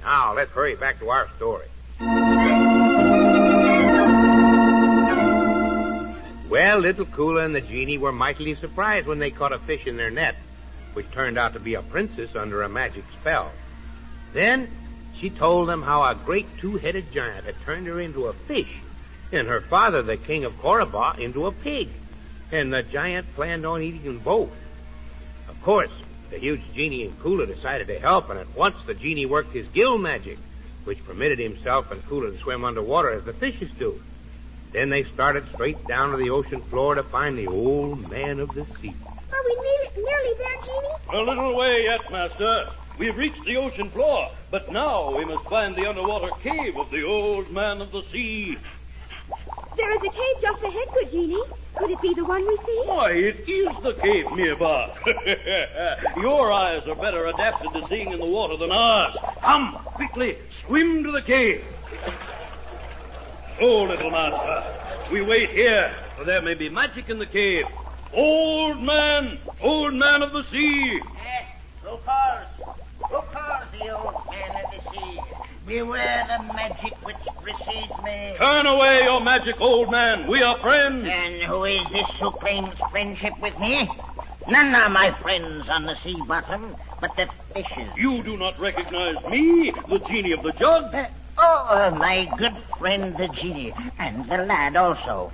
Now, 0.03 0.33
let's 0.35 0.51
hurry 0.51 0.75
back 0.75 0.99
to 0.99 1.09
our 1.09 1.27
story. 1.37 1.65
Well, 6.49 6.79
little 6.79 7.05
Kula 7.05 7.45
and 7.45 7.55
the 7.55 7.61
genie 7.61 7.97
were 7.97 8.11
mightily 8.11 8.55
surprised 8.55 9.07
when 9.07 9.19
they 9.19 9.31
caught 9.31 9.53
a 9.53 9.59
fish 9.59 9.85
in 9.87 9.97
their 9.97 10.11
net. 10.11 10.35
which 10.93 11.09
turned 11.11 11.37
out 11.37 11.53
to 11.53 11.59
be 11.59 11.75
a 11.75 11.81
princess 11.81 12.35
under 12.35 12.63
a 12.63 12.69
magic 12.69 13.03
spell. 13.19 13.51
Then 14.33 14.69
she 15.15 15.29
told 15.29 15.67
them 15.67 15.81
how 15.81 16.03
a 16.03 16.15
great 16.15 16.47
two-headed 16.59 17.11
giant 17.11 17.45
had 17.45 17.59
turned 17.65 17.87
her 17.87 17.99
into 17.99 18.27
a 18.27 18.33
fish, 18.33 18.79
and 19.31 19.47
her 19.47 19.61
father, 19.61 20.01
the 20.01 20.17
king 20.17 20.45
of 20.45 20.59
Koraba, 20.61 21.19
into 21.19 21.45
a 21.45 21.51
pig. 21.51 21.89
And 22.51 22.73
the 22.73 22.83
giant 22.83 23.35
planned 23.35 23.65
on 23.65 23.81
eating 23.81 24.03
them 24.03 24.19
both. 24.19 24.51
Of 25.47 25.61
course, 25.61 25.91
the 26.29 26.37
huge 26.37 26.61
genie 26.73 27.05
and 27.05 27.19
Kula 27.19 27.45
decided 27.47 27.87
to 27.87 27.99
help, 27.99 28.29
and 28.29 28.39
at 28.39 28.55
once 28.55 28.77
the 28.85 28.93
genie 28.93 29.25
worked 29.25 29.53
his 29.53 29.67
gill 29.67 29.97
magic, 29.97 30.37
which 30.83 31.03
permitted 31.05 31.39
himself 31.39 31.91
and 31.91 32.03
Kula 32.07 32.31
to 32.31 32.39
swim 32.39 32.63
underwater 32.63 33.09
as 33.09 33.23
the 33.23 33.33
fishes 33.33 33.69
do. 33.77 34.01
Then 34.71 34.89
they 34.89 35.03
started 35.03 35.45
straight 35.53 35.87
down 35.87 36.11
to 36.11 36.17
the 36.17 36.29
ocean 36.29 36.61
floor 36.61 36.95
to 36.95 37.03
find 37.03 37.37
the 37.37 37.47
old 37.47 38.09
man 38.09 38.39
of 38.39 38.53
the 38.53 38.65
sea. 38.79 38.95
Are 39.33 39.43
we 39.43 39.55
nearly 39.55 40.33
there, 40.37 40.57
Genie? 40.63 41.19
A 41.19 41.21
little 41.21 41.55
way 41.55 41.83
yet, 41.83 42.11
Master. 42.11 42.69
We've 42.99 43.17
reached 43.17 43.45
the 43.45 43.55
ocean 43.55 43.89
floor, 43.89 44.29
but 44.51 44.71
now 44.71 45.15
we 45.17 45.23
must 45.23 45.45
find 45.45 45.73
the 45.73 45.87
underwater 45.87 46.31
cave 46.43 46.77
of 46.77 46.91
the 46.91 47.03
old 47.03 47.49
man 47.49 47.79
of 47.79 47.91
the 47.91 48.03
sea. 48.11 48.57
There 49.77 49.91
is 49.91 50.03
a 50.03 50.09
cave 50.09 50.41
just 50.41 50.61
ahead, 50.61 50.87
good 50.93 51.09
Genie. 51.09 51.43
Could 51.77 51.91
it 51.91 52.01
be 52.01 52.13
the 52.13 52.25
one 52.25 52.45
we 52.45 52.57
see? 52.65 52.81
Why, 52.83 53.11
it 53.11 53.47
is 53.47 53.73
the 53.81 53.93
cave, 53.93 54.25
Mirba. 54.25 56.17
Your 56.21 56.51
eyes 56.51 56.85
are 56.87 56.95
better 56.95 57.27
adapted 57.27 57.71
to 57.71 57.87
seeing 57.87 58.11
in 58.11 58.19
the 58.19 58.25
water 58.25 58.57
than 58.57 58.69
ours. 58.69 59.15
Come, 59.39 59.75
quickly, 59.85 60.37
swim 60.65 61.03
to 61.05 61.11
the 61.11 61.21
cave. 61.21 61.63
Oh, 63.61 63.83
little 63.83 64.11
master, 64.11 64.63
we 65.09 65.21
wait 65.21 65.51
here, 65.51 65.89
for 66.17 66.25
there 66.25 66.41
may 66.41 66.53
be 66.53 66.67
magic 66.67 67.09
in 67.09 67.17
the 67.17 67.25
cave. 67.25 67.65
Old 68.13 68.81
man, 68.81 69.39
old 69.61 69.93
man 69.93 70.21
of 70.21 70.33
the 70.33 70.43
sea. 70.43 71.01
Yes, 71.23 71.45
who 71.81 71.97
calls? 71.97 72.75
Who 73.09 73.21
calls 73.33 73.65
the 73.71 73.89
old 73.89 74.21
man 74.29 74.63
of 74.63 74.71
the 74.71 74.91
sea? 74.91 75.19
Beware 75.69 76.25
the 76.27 76.53
magic 76.55 76.93
which 77.03 77.15
precedes 77.43 77.93
me. 78.03 78.33
Turn 78.39 78.65
away 78.65 79.03
your 79.03 79.21
magic, 79.21 79.61
old 79.61 79.91
man. 79.91 80.27
We 80.27 80.41
are 80.41 80.57
friends. 80.57 81.05
And 81.05 81.43
who 81.43 81.63
is 81.65 81.87
this 81.91 82.07
who 82.19 82.31
claims 82.31 82.73
friendship 82.89 83.39
with 83.39 83.59
me? 83.59 83.87
None 84.47 84.73
are 84.73 84.89
my 84.89 85.11
friends 85.11 85.69
on 85.69 85.85
the 85.85 85.95
sea 85.97 86.19
bottom, 86.27 86.75
but 86.99 87.15
the 87.15 87.29
fishes. 87.53 87.95
You 87.95 88.23
do 88.23 88.35
not 88.35 88.59
recognize 88.59 89.23
me, 89.29 89.71
the 89.87 89.99
genie 89.99 90.31
of 90.31 90.41
the 90.41 90.53
jug. 90.53 90.91
Uh, 90.91 91.05
oh, 91.37 91.91
my 91.91 92.25
good 92.35 92.55
friend 92.79 93.17
the 93.17 93.27
genie, 93.27 93.73
and 93.99 94.25
the 94.29 94.37
lad 94.37 94.77
also. 94.77 95.29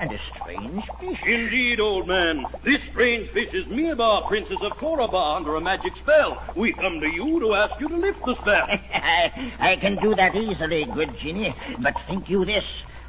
And 0.00 0.10
a 0.10 0.18
strange 0.18 0.84
fish. 0.98 1.24
Indeed, 1.24 1.78
old 1.78 2.08
man. 2.08 2.48
This 2.64 2.82
strange 2.82 3.28
fish 3.28 3.54
is 3.54 3.66
Mirba, 3.66 4.26
Princess 4.26 4.60
of 4.60 4.72
Koraba, 4.72 5.36
under 5.36 5.54
a 5.54 5.60
magic 5.60 5.96
spell. 5.96 6.42
We 6.56 6.72
come 6.72 7.00
to 7.00 7.06
you 7.06 7.38
to 7.40 7.54
ask 7.54 7.80
you 7.80 7.88
to 7.88 7.96
lift 7.96 8.24
the 8.24 8.34
spell. 8.34 8.66
I, 8.94 9.52
I 9.60 9.76
can 9.76 9.96
do 9.96 10.16
that 10.16 10.34
easily, 10.34 10.84
good 10.84 11.16
genie. 11.16 11.54
But 11.78 11.94
think 12.08 12.28
you 12.28 12.44
this. 12.44 12.64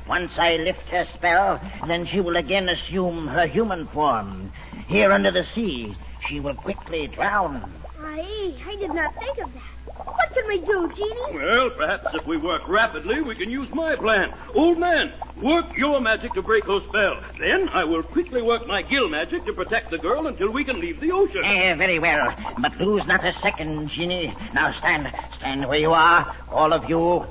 Once 0.07 0.37
I 0.37 0.57
lift 0.57 0.87
her 0.89 1.07
spell, 1.15 1.59
then 1.87 2.05
she 2.05 2.21
will 2.21 2.37
again 2.37 2.69
assume 2.69 3.27
her 3.27 3.47
human 3.47 3.87
form. 3.87 4.51
Here 4.87 5.11
under 5.11 5.31
the 5.31 5.45
sea, 5.55 5.95
she 6.27 6.39
will 6.39 6.55
quickly 6.55 7.07
drown. 7.07 7.71
Aye, 7.99 8.53
I 8.67 8.75
did 8.75 8.93
not 8.93 9.15
think 9.15 9.39
of 9.39 9.51
that. 9.53 9.80
What 10.05 10.33
can 10.33 10.47
we 10.47 10.59
do, 10.59 10.91
Genie? 10.95 11.33
Well, 11.33 11.69
perhaps 11.71 12.13
if 12.13 12.25
we 12.25 12.37
work 12.37 12.67
rapidly, 12.67 13.21
we 13.21 13.35
can 13.35 13.49
use 13.49 13.69
my 13.73 13.95
plan. 13.95 14.33
Old 14.55 14.77
man, 14.77 15.11
work 15.41 15.77
your 15.77 15.99
magic 15.99 16.33
to 16.33 16.41
break 16.41 16.65
her 16.65 16.79
spell. 16.81 17.19
Then 17.39 17.69
I 17.69 17.83
will 17.83 18.03
quickly 18.03 18.41
work 18.41 18.67
my 18.67 18.81
gill 18.81 19.07
magic 19.09 19.45
to 19.45 19.53
protect 19.53 19.91
the 19.91 19.97
girl 19.97 20.27
until 20.27 20.49
we 20.51 20.63
can 20.63 20.79
leave 20.79 20.99
the 20.99 21.11
ocean. 21.11 21.43
Eh, 21.43 21.73
very 21.75 21.99
well, 21.99 22.33
but 22.59 22.77
lose 22.79 23.05
not 23.05 23.25
a 23.25 23.33
second, 23.41 23.89
Genie. 23.89 24.33
Now 24.53 24.71
stand, 24.71 25.11
stand 25.35 25.67
where 25.67 25.79
you 25.79 25.93
are, 25.93 26.35
all 26.49 26.73
of 26.73 26.89
you. 26.89 27.25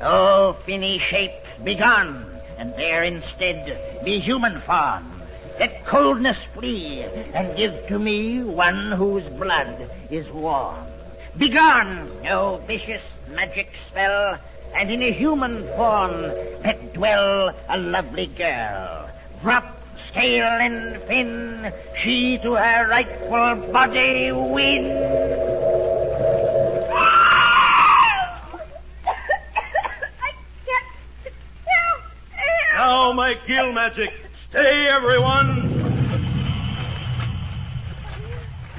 Oh, 0.00 0.56
finny 0.64 0.98
shape, 0.98 1.32
be 1.64 1.74
gone, 1.74 2.24
and 2.56 2.72
there 2.74 3.04
instead 3.04 4.04
be 4.04 4.20
human 4.20 4.60
form. 4.60 5.10
Let 5.58 5.84
coldness 5.86 6.38
flee, 6.54 7.02
and 7.34 7.56
give 7.56 7.88
to 7.88 7.98
me 7.98 8.44
one 8.44 8.92
whose 8.92 9.24
blood 9.24 9.90
is 10.08 10.28
warm. 10.30 10.76
Begone, 11.38 12.10
O 12.28 12.56
vicious 12.66 13.02
magic 13.30 13.72
spell, 13.88 14.38
and 14.74 14.90
in 14.90 15.02
a 15.02 15.12
human 15.12 15.62
form 15.76 16.10
let 16.64 16.92
dwell 16.94 17.54
a 17.68 17.78
lovely 17.78 18.26
girl. 18.26 19.08
Drop 19.40 19.80
scale 20.08 20.44
and 20.44 21.00
fin, 21.02 21.72
she 21.96 22.38
to 22.38 22.54
her 22.54 22.88
rightful 22.88 23.72
body 23.72 24.32
win. 24.32 24.90
I 30.20 30.32
can't. 30.66 30.86
Help! 31.66 32.02
Help! 32.32 32.74
Now 32.74 33.12
my 33.12 33.34
gill 33.46 33.72
magic. 33.72 34.10
Stay, 34.50 34.88
everyone. 34.88 35.70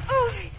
Oh, 0.10 0.34
I, 0.36 0.52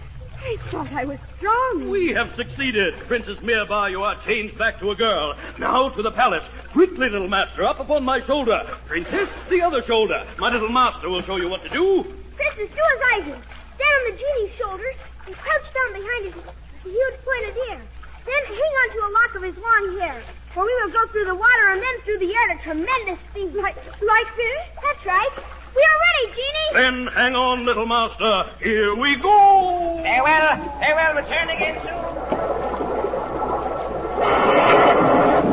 I 0.43 0.57
thought 0.91 0.99
I 0.99 1.05
was 1.05 1.19
strong. 1.37 1.91
We 1.91 2.09
have 2.13 2.35
succeeded. 2.35 2.95
Princess 3.07 3.39
Mirba, 3.39 3.91
you 3.91 4.03
are 4.03 4.17
changed 4.23 4.59
back 4.59 4.79
to 4.81 4.91
a 4.91 4.95
girl. 4.95 5.35
Now 5.59 5.89
to 5.91 6.03
the 6.03 6.11
palace. 6.11 6.45
Quickly, 6.73 7.09
little 7.09 7.29
master, 7.29 7.65
up 7.65 7.81
upon 7.81 8.05
my 8.05 8.21
shoulder. 8.21 8.67
Princess, 8.87 9.29
the 9.49 9.63
other 9.63 9.83
shoulder. 9.83 10.27
My 10.39 10.51
little 10.51 10.69
master 10.69 11.09
will 11.09 11.23
show 11.23 11.37
you 11.37 11.49
what 11.49 11.63
to 11.63 11.69
do. 11.69 12.03
Princess, 12.37 12.69
do 12.69 12.81
as 12.81 13.01
I 13.13 13.21
do. 13.25 13.35
Stand 13.75 13.95
on 13.99 14.11
the 14.11 14.19
genie's 14.19 14.55
shoulder 14.57 14.93
and 15.27 15.37
crouch 15.37 15.75
down 15.75 15.93
behind 16.01 16.25
his 16.27 16.35
huge 16.83 17.15
pointed 17.25 17.57
ear. 17.71 17.81
Then 18.27 18.45
hang 18.47 18.73
on 18.83 18.91
to 18.91 18.99
a 19.07 19.11
lock 19.11 19.35
of 19.35 19.43
his 19.43 19.57
long 19.57 19.99
hair. 20.01 20.23
For 20.55 20.65
we 20.65 20.75
will 20.83 20.91
go 20.91 21.07
through 21.09 21.27
the 21.27 21.35
water 21.35 21.71
and 21.71 21.81
then 21.81 22.01
through 22.05 22.19
the 22.19 22.35
air 22.35 22.51
at 22.51 22.61
a 22.61 22.63
tremendous 22.63 23.19
speed. 23.31 23.55
Like, 23.55 23.77
like 24.03 24.37
this? 24.37 24.67
That's 24.83 25.07
right. 25.07 25.31
We 25.75 25.83
are 25.83 25.99
ready, 26.01 26.27
Genie. 26.35 26.73
Then 26.75 27.07
hang 27.09 27.35
on, 27.35 27.65
little 27.65 27.87
master. 27.87 28.47
Here 28.63 28.95
we 28.95 29.17
go. 29.17 30.01
Farewell, 30.03 30.57
farewell, 30.81 31.15
return 31.17 31.51
again 31.51 31.81
soon. 31.83 32.01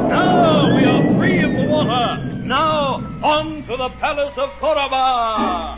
Now 0.09 0.75
we 0.75 0.85
are 0.85 1.03
free 1.17 1.39
of 1.43 1.53
the 1.53 1.65
water. 1.67 2.23
Now 2.43 2.95
on 3.23 3.63
to 3.67 3.77
the 3.77 3.89
palace 3.89 4.37
of 4.37 4.49
Koraba. 4.59 5.77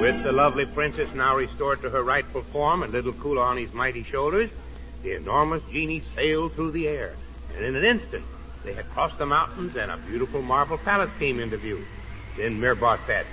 With 0.00 0.22
the 0.22 0.32
lovely 0.32 0.66
princess 0.66 1.08
now 1.14 1.36
restored 1.36 1.82
to 1.82 1.90
her 1.90 2.02
rightful 2.02 2.42
form 2.52 2.82
and 2.82 2.92
little 2.92 3.12
Kula 3.12 3.42
on 3.42 3.56
his 3.56 3.72
mighty 3.72 4.02
shoulders, 4.02 4.50
the 5.02 5.14
enormous 5.16 5.62
genie 5.70 6.02
sailed 6.14 6.54
through 6.54 6.72
the 6.72 6.88
air. 6.88 7.14
And 7.56 7.64
in 7.64 7.76
an 7.76 7.84
instant, 7.84 8.24
they 8.64 8.74
had 8.74 8.90
crossed 8.90 9.18
the 9.18 9.26
mountains 9.26 9.76
and 9.76 9.90
a 9.90 9.96
beautiful 9.96 10.42
marble 10.42 10.78
palace 10.78 11.10
came 11.18 11.40
into 11.40 11.56
view. 11.56 11.84
Then 12.36 12.60
Mirbot 12.60 13.00
said, 13.06 13.26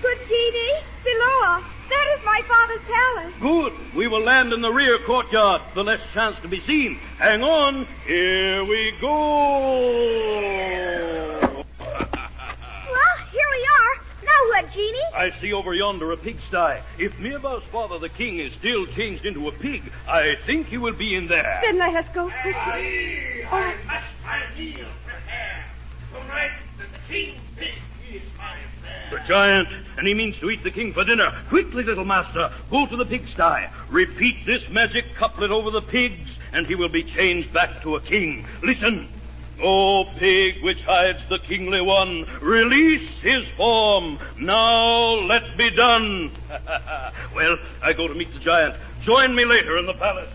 Good 0.00 0.18
Genie, 0.28 0.82
below 1.04 1.40
us. 1.44 1.62
That 1.88 2.18
is 2.18 2.24
my 2.24 2.42
father's 2.48 2.80
palace. 2.88 3.34
Good. 3.40 3.94
We 3.94 4.08
will 4.08 4.22
land 4.22 4.52
in 4.52 4.62
the 4.62 4.72
rear 4.72 4.98
courtyard. 4.98 5.62
The 5.74 5.84
less 5.84 6.00
chance 6.12 6.38
to 6.40 6.48
be 6.48 6.60
seen. 6.60 6.98
Hang 7.18 7.42
on. 7.42 7.86
Here 8.06 8.64
we 8.64 8.94
go. 9.00 9.08
Well, 11.38 13.16
here 13.30 13.48
we 13.50 13.68
are. 13.78 13.94
Now 14.24 14.51
what, 14.62 14.72
Genie? 14.72 14.98
I 15.14 15.30
see 15.40 15.52
over 15.52 15.74
yonder 15.74 16.12
a 16.12 16.16
pigsty. 16.16 16.80
If 16.98 17.16
Mirba's 17.18 17.64
father, 17.64 17.98
the 17.98 18.08
king, 18.08 18.38
is 18.38 18.52
still 18.54 18.86
changed 18.86 19.26
into 19.26 19.48
a 19.48 19.52
pig, 19.52 19.82
I 20.08 20.36
think 20.46 20.68
he 20.68 20.78
will 20.78 20.94
be 20.94 21.14
in 21.14 21.28
there. 21.28 21.58
Then 21.62 21.78
let 21.78 21.94
us 21.94 22.06
go 22.14 22.30
quickly. 22.42 23.44
Oh, 23.50 23.74
Must 23.86 24.04
my 24.24 24.42
meal 24.56 24.86
prepare. 25.06 25.64
Tonight 26.12 26.52
the 26.78 27.12
king's 27.12 27.40
fish 27.56 27.74
is 28.10 28.22
my 28.38 28.56
affair. 28.56 29.18
The 29.18 29.26
giant, 29.26 29.68
and 29.98 30.06
he 30.06 30.14
means 30.14 30.38
to 30.38 30.50
eat 30.50 30.62
the 30.62 30.70
king 30.70 30.92
for 30.92 31.04
dinner. 31.04 31.32
Quickly, 31.48 31.82
little 31.84 32.04
master, 32.04 32.50
go 32.70 32.86
to 32.86 32.96
the 32.96 33.04
pigsty. 33.04 33.68
Repeat 33.90 34.46
this 34.46 34.68
magic 34.68 35.14
couplet 35.14 35.50
over 35.50 35.70
the 35.70 35.82
pigs, 35.82 36.30
and 36.52 36.66
he 36.66 36.74
will 36.74 36.88
be 36.88 37.02
changed 37.02 37.52
back 37.52 37.82
to 37.82 37.96
a 37.96 38.00
king. 38.00 38.46
Listen. 38.62 39.08
O 39.62 40.04
pig 40.16 40.60
which 40.64 40.82
hides 40.82 41.20
the 41.28 41.38
kingly 41.38 41.80
one, 41.80 42.26
release 42.40 43.08
his 43.20 43.46
form. 43.56 44.18
Now 44.36 45.20
let 45.20 45.56
be 45.56 45.70
done. 45.70 46.32
well, 47.34 47.56
I 47.80 47.92
go 47.92 48.08
to 48.08 48.14
meet 48.14 48.32
the 48.32 48.40
giant. 48.40 48.74
Join 49.02 49.36
me 49.36 49.44
later 49.44 49.78
in 49.78 49.86
the 49.86 49.94
palace. 49.94 50.28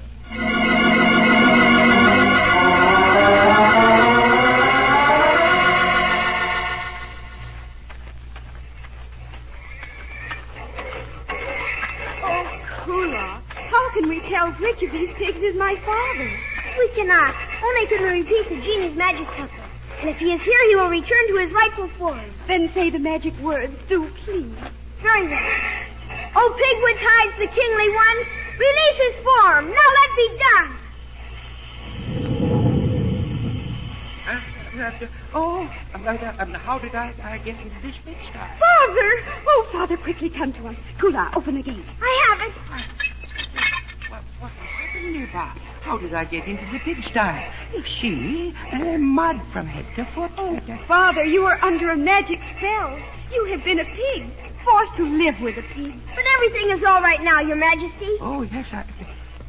oh, 12.24 12.62
Kula. 12.86 13.42
How 13.50 13.90
can 13.92 14.08
we 14.08 14.22
tell 14.22 14.52
which 14.54 14.82
of 14.84 14.92
these 14.94 15.10
pigs 15.16 15.38
is 15.40 15.56
my 15.58 15.76
father? 15.86 16.57
We 16.78 16.88
cannot. 16.90 17.36
Only 17.64 17.88
can 17.88 18.02
we 18.04 18.10
repeat 18.20 18.50
the 18.50 18.62
genie's 18.62 18.96
magic 18.96 19.28
couplet. 19.28 19.62
And 20.00 20.10
if 20.10 20.18
he 20.18 20.32
is 20.32 20.42
here, 20.42 20.68
he 20.68 20.76
will 20.76 20.90
return 20.90 21.28
to 21.30 21.38
his 21.38 21.52
rightful 21.52 21.88
form. 21.98 22.22
Then 22.46 22.72
say 22.74 22.92
the 22.92 23.00
magic 23.00 23.38
words, 23.40 23.74
do 23.90 24.08
please. 24.24 24.54
Very 25.02 25.28
well. 25.28 25.52
O 26.36 26.54
pig 26.56 26.84
which 26.84 26.98
hides 27.00 27.36
the 27.40 27.48
kingly 27.48 27.90
one, 27.90 28.18
release 28.60 28.98
his 29.06 29.16
form. 29.26 29.74
Now 29.74 29.90
let 29.98 30.16
be 30.16 30.28
done. 30.38 30.70
Huh? 34.24 34.40
Uh, 34.80 35.08
oh, 35.34 35.70
uh, 35.96 35.98
uh, 35.98 36.36
um, 36.40 36.54
how 36.54 36.78
did 36.78 36.94
I, 36.94 37.12
I 37.24 37.40
get 37.40 37.60
into 37.60 37.82
this 37.82 37.98
pigsty? 38.06 38.34
Father! 38.34 39.24
Oh, 39.48 39.68
Father, 39.72 39.98
quickly 39.98 40.30
come 40.30 40.54
to 40.54 40.68
us. 40.68 40.76
Kula, 41.00 41.36
open 41.36 41.56
the 41.56 41.64
gate. 41.64 41.84
I 42.00 42.28
have 42.30 42.42
it. 42.48 42.54
What, 44.10 44.22
what 44.40 44.52
has 44.52 44.70
happened 44.70 45.16
here, 45.16 45.30
Bob? 45.34 45.58
How 45.88 45.98
did 45.98 46.14
I 46.14 46.26
get 46.26 46.46
into 46.46 46.66
the 46.74 46.80
pigsty? 46.80 47.46
You 47.74 47.82
see, 47.86 48.54
uh, 48.74 48.98
mud 48.98 49.42
from 49.54 49.68
head 49.68 49.86
to 49.96 50.04
foot. 50.12 50.30
Oh, 50.38 50.60
Father, 50.86 51.24
you 51.24 51.46
are 51.46 51.58
under 51.64 51.92
a 51.92 51.96
magic 51.96 52.42
spell. 52.58 53.00
You 53.32 53.46
have 53.46 53.64
been 53.64 53.80
a 53.80 53.86
pig, 53.86 54.30
forced 54.66 54.96
to 54.98 55.06
live 55.06 55.40
with 55.40 55.58
a 55.58 55.62
pig. 55.62 55.96
But 56.14 56.26
everything 56.36 56.72
is 56.72 56.84
all 56.84 57.02
right 57.02 57.22
now, 57.24 57.40
Your 57.40 57.56
Majesty. 57.56 58.18
Oh, 58.20 58.42
yes, 58.42 58.68
I... 58.74 58.84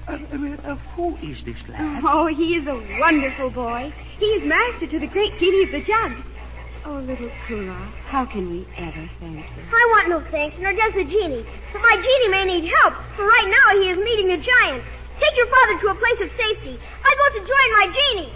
Uh, 0.06 0.12
uh, 0.12 0.70
uh, 0.70 0.74
who 0.94 1.16
is 1.16 1.42
this 1.42 1.58
lad? 1.68 2.04
Oh, 2.06 2.26
he 2.26 2.54
is 2.54 2.68
a 2.68 2.76
wonderful 3.00 3.50
boy. 3.50 3.92
He 4.20 4.26
is 4.26 4.44
master 4.44 4.86
to 4.86 4.98
the 5.00 5.08
great 5.08 5.36
genie 5.40 5.64
of 5.64 5.72
the 5.72 5.80
jug. 5.80 6.12
Oh, 6.84 7.00
little 7.00 7.30
Kula, 7.48 7.74
how 8.06 8.24
can 8.24 8.48
we 8.48 8.64
ever 8.76 9.10
thank 9.18 9.38
you? 9.38 9.62
I 9.72 9.88
want 9.90 10.08
no 10.08 10.20
thanks, 10.30 10.56
nor 10.60 10.72
does 10.72 10.92
the 10.94 11.04
genie. 11.04 11.44
But 11.72 11.82
my 11.82 11.96
genie 11.96 12.28
may 12.28 12.44
need 12.44 12.72
help, 12.72 12.94
for 13.16 13.26
right 13.26 13.48
now 13.66 13.82
he 13.82 13.90
is 13.90 13.98
meeting 13.98 14.30
a 14.30 14.38
giant. 14.38 14.84
Take 15.18 15.36
your 15.36 15.46
father 15.46 15.78
to 15.80 15.88
a 15.88 15.94
place 15.94 16.20
of 16.20 16.30
safety. 16.30 16.78
I 17.04 17.14
want 17.18 17.34
to 17.34 17.40
join 17.40 17.72
my 17.72 17.86
genie. 17.96 18.32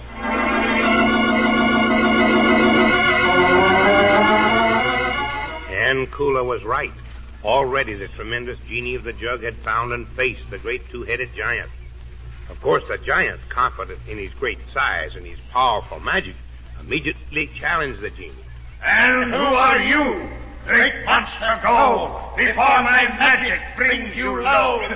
And 5.76 6.10
Kula 6.10 6.44
was 6.44 6.64
right. 6.64 6.92
Already 7.44 7.94
the 7.94 8.08
tremendous 8.08 8.58
genie 8.68 8.94
of 8.94 9.04
the 9.04 9.12
jug 9.12 9.42
had 9.42 9.56
found 9.58 9.92
and 9.92 10.08
faced 10.08 10.50
the 10.50 10.58
great 10.58 10.88
two-headed 10.90 11.34
giant. 11.34 11.70
Of 12.48 12.60
course, 12.60 12.84
the 12.88 12.98
giant, 12.98 13.40
confident 13.48 14.00
in 14.08 14.18
his 14.18 14.32
great 14.34 14.58
size 14.72 15.16
and 15.16 15.26
his 15.26 15.38
powerful 15.50 16.00
magic, 16.00 16.34
immediately 16.80 17.46
challenged 17.48 18.00
the 18.00 18.10
genie. 18.10 18.34
And 18.84 19.32
who 19.32 19.36
are 19.36 19.80
you, 19.82 20.28
great 20.66 21.04
monster? 21.04 21.60
Go 21.62 22.32
before 22.36 22.82
my 22.82 23.04
magic 23.18 23.60
brings 23.76 24.16
you 24.16 24.40
low. 24.40 24.80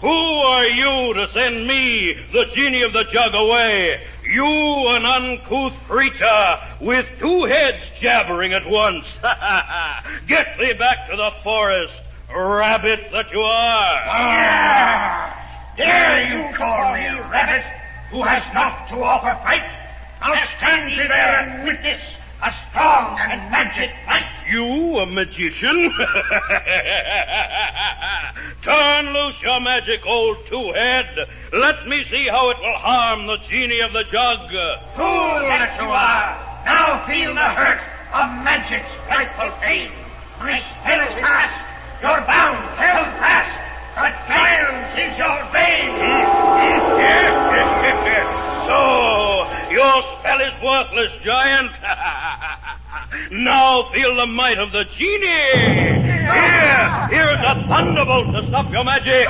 Who 0.00 0.08
are 0.08 0.66
you 0.66 1.12
to 1.14 1.28
send 1.32 1.66
me, 1.66 2.16
the 2.32 2.46
genie 2.46 2.82
of 2.82 2.94
the 2.94 3.04
jug, 3.04 3.34
away? 3.34 4.00
You, 4.24 4.46
an 4.46 5.04
uncouth 5.04 5.74
creature 5.86 6.56
with 6.80 7.06
two 7.18 7.44
heads 7.44 7.84
jabbering 8.00 8.54
at 8.54 8.66
once. 8.66 9.04
Get 10.26 10.56
thee 10.58 10.72
back 10.72 11.10
to 11.10 11.16
the 11.16 11.32
forest, 11.42 12.00
rabbit 12.34 13.10
that 13.12 13.30
you 13.30 13.40
are. 13.40 14.02
Ah, 14.06 15.74
dare 15.76 16.22
you 16.22 16.54
call 16.56 16.94
me 16.94 17.04
a 17.04 17.20
rabbit 17.28 17.66
who 18.10 18.22
has 18.22 18.42
naught 18.54 18.88
to 18.88 19.02
offer 19.02 19.38
fight? 19.42 19.70
Now 20.22 20.34
stand 20.56 20.90
ye 20.92 21.06
there 21.08 21.40
and 21.40 21.66
witness 21.66 22.00
a 22.42 22.50
strong 22.70 23.18
and 23.20 23.50
magic 23.50 23.90
fight. 24.06 24.24
You, 24.48 24.98
a 24.98 25.06
magician? 25.06 25.76
Turn 28.62 29.12
loose 29.12 29.40
your 29.42 29.60
magic, 29.60 30.06
old 30.06 30.38
two-head. 30.46 31.28
Let 31.52 31.86
me 31.86 32.02
see 32.04 32.26
how 32.28 32.48
it 32.50 32.58
will 32.58 32.78
harm 32.78 33.26
the 33.26 33.36
genie 33.48 33.80
of 33.80 33.92
the 33.92 34.04
jug. 34.04 34.38
Fool 34.96 35.40
that 35.48 35.76
you 35.80 35.88
are! 35.88 36.36
Now 36.64 37.04
feel 37.06 37.34
the 37.34 37.40
hurt 37.40 37.80
of 38.12 38.30
magic's 38.44 38.90
frightful 39.06 39.50
pain. 39.60 39.90
My 40.38 40.58
spell 40.58 41.00
is 41.08 41.14
past. 41.20 41.52
You're 42.02 42.20
bound, 42.26 42.58
held 42.80 43.08
fast. 43.20 43.52
The 43.96 44.10
giant 44.32 44.96
is 44.96 45.18
your 45.18 45.44
bane. 45.52 46.00
so, 48.66 49.49
your 49.70 50.02
spell 50.18 50.40
is 50.40 50.54
worthless, 50.62 51.12
giant. 51.22 51.70
now 53.30 53.90
feel 53.92 54.16
the 54.16 54.26
might 54.26 54.58
of 54.58 54.72
the 54.72 54.84
genie. 54.84 55.26
Here, 56.30 57.08
here 57.08 57.28
is 57.28 57.40
a 57.40 57.64
thunderbolt 57.68 58.34
to 58.34 58.46
stop 58.48 58.72
your 58.72 58.84
magic. 58.84 59.28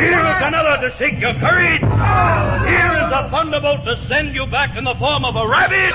Here 0.00 0.20
is 0.20 0.42
another 0.42 0.88
to 0.88 0.96
shake 0.96 1.20
your 1.20 1.34
courage. 1.34 1.80
Here 1.80 2.92
is 2.96 3.12
a 3.12 3.28
thunderbolt 3.30 3.84
to 3.84 3.96
send 4.08 4.34
you 4.34 4.46
back 4.46 4.76
in 4.76 4.84
the 4.84 4.94
form 4.94 5.24
of 5.24 5.36
a 5.36 5.46
rabbit. 5.46 5.92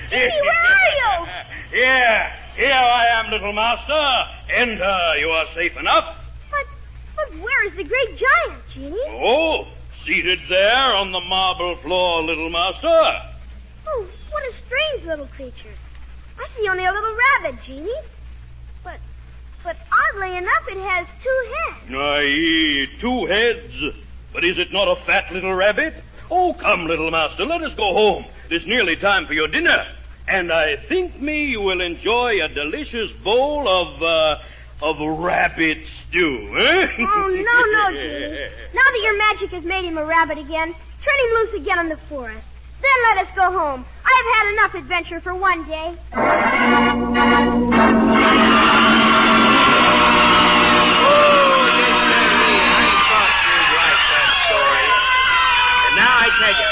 Genie, 0.10 0.42
where 0.42 0.66
are 0.68 0.92
you? 1.00 1.28
Here, 1.72 2.34
here 2.58 2.74
I 2.74 3.06
am, 3.14 3.32
little 3.32 3.54
master. 3.54 4.04
Enter, 4.50 5.16
you 5.20 5.30
are 5.30 5.46
safe 5.56 5.78
enough. 5.78 6.21
But, 7.16 7.30
where 7.40 7.66
is 7.66 7.74
the 7.74 7.84
great 7.84 8.18
giant, 8.18 8.62
Genie? 8.74 8.98
Oh, 9.10 9.68
seated 10.04 10.40
there 10.50 10.96
on 10.96 11.12
the 11.12 11.20
marble 11.20 11.76
floor, 11.78 12.24
little 12.24 12.50
master. 12.50 13.22
Oh, 13.88 14.08
what 14.30 14.44
a 14.44 14.54
strange 14.66 15.06
little 15.06 15.28
creature. 15.28 15.74
I 16.40 16.48
see 16.58 16.68
only 16.68 16.86
a 16.86 16.92
little 16.92 17.16
rabbit, 17.16 17.62
Genie. 17.64 18.02
But, 18.84 19.00
but 19.64 19.78
oddly 19.92 20.38
enough, 20.38 20.68
it 20.70 20.78
has 20.78 21.08
two 21.22 21.54
heads. 21.54 21.94
Aye, 21.94 22.88
two 23.00 23.26
heads. 23.26 23.96
But 24.34 24.44
is 24.46 24.58
it 24.58 24.72
not 24.72 24.88
a 24.88 24.96
fat 25.04 25.32
little 25.32 25.54
rabbit? 25.54 25.94
Oh, 26.30 26.54
come, 26.54 26.88
little 26.88 27.12
master, 27.12 27.46
let 27.46 27.62
us 27.62 27.74
go 27.74 27.94
home. 27.94 28.26
It's 28.50 28.66
nearly 28.66 28.96
time 28.96 29.26
for 29.26 29.34
your 29.34 29.48
dinner. 29.48 29.86
And 30.28 30.52
I 30.52 30.78
think 30.78 31.20
me 31.20 31.46
you 31.48 31.62
will 31.62 31.82
enjoy 31.82 32.42
a 32.42 32.48
delicious 32.48 33.12
bowl 33.12 33.68
of, 33.68 34.02
uh, 34.02 34.40
of 34.82 35.00
rabbit 35.00 35.80
stew, 36.08 36.54
eh? 36.58 36.88
Oh, 37.00 37.28
no, 37.30 37.90
no, 37.90 37.92
Genie. 37.98 38.50
Now 38.74 38.82
that 38.82 39.02
your 39.04 39.18
magic 39.18 39.52
has 39.52 39.64
made 39.64 39.86
him 39.86 39.98
a 39.98 40.06
rabbit 40.06 40.38
again, 40.38 40.74
turn 40.74 41.20
him 41.20 41.34
loose 41.36 41.54
again 41.54 41.80
in 41.80 41.90
the 41.90 41.98
forest. 41.98 42.48
Then 42.82 42.92
let 43.16 43.28
us 43.28 43.28
go 43.36 43.52
home. 43.52 43.86
I've 44.04 44.26
had 44.36 44.52
enough 44.54 44.74
adventure 44.76 45.22
for 45.22 45.36
one 45.36 45.64
day. 45.68 45.96
Oh, 51.04 51.62
I 51.62 52.88
thought 53.10 53.32
you'd 53.48 53.70
that 54.12 54.30
story. 54.48 54.88
And 55.88 55.96
now 55.96 56.14
I 56.18 56.28
tell 56.40 56.56
you, 56.58 56.70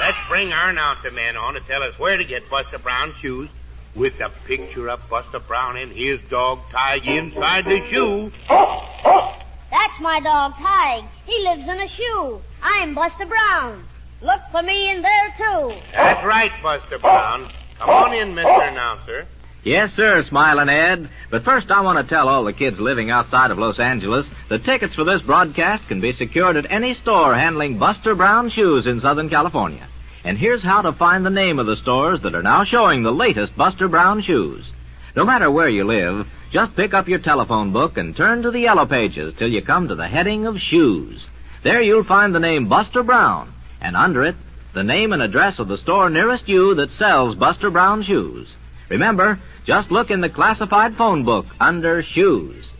let's 0.00 0.28
bring 0.28 0.52
our 0.52 0.70
announcer 0.70 1.10
man 1.10 1.36
on 1.36 1.54
to 1.54 1.60
tell 1.60 1.82
us 1.82 1.98
where 1.98 2.16
to 2.16 2.24
get 2.24 2.48
Buster 2.50 2.78
Brown's 2.78 3.14
shoes 3.16 3.48
with 3.94 4.18
the 4.18 4.30
picture 4.46 4.88
of 4.90 5.00
Buster 5.08 5.38
Brown 5.38 5.76
and 5.76 5.92
his 5.92 6.20
dog 6.28 6.60
Tige 6.70 7.06
inside 7.06 7.64
the 7.64 7.80
shoe. 7.90 8.32
That's 8.48 10.00
my 10.00 10.20
dog, 10.20 10.54
Tige. 10.54 11.06
He 11.26 11.42
lives 11.42 11.68
in 11.68 11.80
a 11.80 11.88
shoe. 11.88 12.40
I'm 12.62 12.94
Buster 12.94 13.26
Brown. 13.26 13.84
Look 14.20 14.40
for 14.50 14.62
me 14.62 14.90
in 14.90 15.02
there, 15.02 15.34
too. 15.36 15.74
That's 15.92 16.24
right, 16.24 16.50
Buster 16.62 16.98
Brown. 16.98 17.50
Come 17.78 17.90
on 17.90 18.14
in, 18.14 18.34
Mr. 18.34 18.68
Announcer. 18.68 19.26
Yes, 19.62 19.94
sir, 19.94 20.22
Smiling 20.22 20.68
Ed. 20.68 21.08
But 21.30 21.44
first, 21.44 21.70
I 21.70 21.80
want 21.80 21.98
to 21.98 22.04
tell 22.14 22.28
all 22.28 22.44
the 22.44 22.52
kids 22.52 22.78
living 22.78 23.10
outside 23.10 23.50
of 23.50 23.58
Los 23.58 23.78
Angeles 23.78 24.26
that 24.48 24.64
tickets 24.64 24.94
for 24.94 25.04
this 25.04 25.22
broadcast 25.22 25.88
can 25.88 26.00
be 26.00 26.12
secured 26.12 26.56
at 26.56 26.70
any 26.70 26.94
store 26.94 27.34
handling 27.34 27.78
Buster 27.78 28.14
Brown 28.14 28.50
shoes 28.50 28.86
in 28.86 29.00
Southern 29.00 29.30
California. 29.30 29.88
And 30.24 30.38
here's 30.38 30.62
how 30.62 30.80
to 30.80 30.92
find 30.94 31.24
the 31.24 31.30
name 31.30 31.58
of 31.58 31.66
the 31.66 31.76
stores 31.76 32.22
that 32.22 32.34
are 32.34 32.42
now 32.42 32.64
showing 32.64 33.02
the 33.02 33.12
latest 33.12 33.54
Buster 33.54 33.88
Brown 33.88 34.22
shoes. 34.22 34.72
No 35.14 35.24
matter 35.24 35.50
where 35.50 35.68
you 35.68 35.84
live, 35.84 36.26
just 36.50 36.74
pick 36.74 36.94
up 36.94 37.08
your 37.08 37.18
telephone 37.18 37.72
book 37.72 37.98
and 37.98 38.16
turn 38.16 38.42
to 38.42 38.50
the 38.50 38.60
yellow 38.60 38.86
pages 38.86 39.34
till 39.34 39.50
you 39.50 39.60
come 39.60 39.88
to 39.88 39.94
the 39.94 40.08
heading 40.08 40.46
of 40.46 40.60
shoes. 40.60 41.26
There 41.62 41.82
you'll 41.82 42.04
find 42.04 42.34
the 42.34 42.40
name 42.40 42.68
Buster 42.68 43.02
Brown, 43.02 43.52
and 43.82 43.96
under 43.96 44.24
it, 44.24 44.34
the 44.72 44.82
name 44.82 45.12
and 45.12 45.22
address 45.22 45.58
of 45.58 45.68
the 45.68 45.78
store 45.78 46.08
nearest 46.08 46.48
you 46.48 46.74
that 46.76 46.90
sells 46.90 47.34
Buster 47.34 47.70
Brown 47.70 48.02
shoes. 48.02 48.48
Remember, 48.88 49.38
just 49.66 49.90
look 49.90 50.10
in 50.10 50.22
the 50.22 50.28
classified 50.28 50.96
phone 50.96 51.24
book 51.24 51.46
under 51.60 52.02
shoes. 52.02 52.70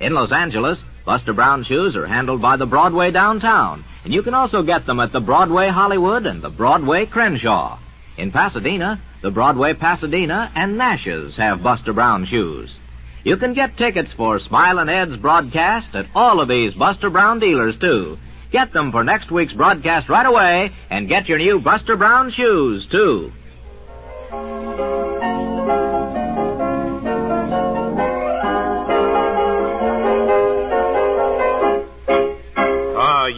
In 0.00 0.14
Los 0.14 0.32
Angeles, 0.32 0.82
Buster 1.04 1.34
Brown 1.34 1.64
shoes 1.64 1.96
are 1.96 2.06
handled 2.06 2.40
by 2.40 2.56
the 2.56 2.64
Broadway 2.64 3.10
downtown, 3.10 3.84
and 4.04 4.14
you 4.14 4.22
can 4.22 4.32
also 4.32 4.62
get 4.62 4.86
them 4.86 5.00
at 5.00 5.12
the 5.12 5.20
Broadway 5.20 5.68
Hollywood 5.68 6.24
and 6.24 6.40
the 6.40 6.48
Broadway 6.48 7.04
Crenshaw. 7.04 7.78
In 8.16 8.32
Pasadena, 8.32 8.98
the 9.20 9.30
Broadway 9.30 9.74
Pasadena 9.74 10.50
and 10.54 10.78
Nash's 10.78 11.36
have 11.36 11.62
Buster 11.62 11.92
Brown 11.92 12.24
shoes. 12.24 12.78
You 13.22 13.36
can 13.36 13.52
get 13.52 13.76
tickets 13.76 14.12
for 14.12 14.38
Smilin' 14.38 14.88
Ed's 14.88 15.16
broadcast 15.18 15.94
at 15.94 16.06
all 16.14 16.40
of 16.40 16.48
these 16.48 16.72
Buster 16.72 17.10
Brown 17.10 17.38
dealers, 17.38 17.76
too. 17.76 18.18
Get 18.50 18.72
them 18.72 18.90
for 18.90 19.04
next 19.04 19.30
week's 19.30 19.52
broadcast 19.52 20.08
right 20.08 20.26
away 20.26 20.70
and 20.88 21.08
get 21.08 21.28
your 21.28 21.38
new 21.38 21.58
Buster 21.58 21.96
Brown 21.96 22.30
shoes, 22.30 22.86
too. 22.86 23.30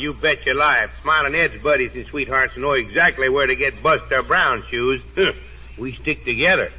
You 0.07 0.15
bet 0.15 0.47
your 0.47 0.55
life. 0.55 0.89
Smiling 1.03 1.35
Ed's 1.35 1.61
buddies 1.61 1.93
and 1.97 2.07
sweethearts 2.07 2.57
know 2.57 2.71
exactly 2.71 3.29
where 3.29 3.49
to 3.49 3.57
get 3.57 3.83
Buster 3.83 4.23
Brown 4.23 4.63
shoes. 4.71 5.03
we 5.79 5.95
stick 5.95 6.25
together. 6.25 6.71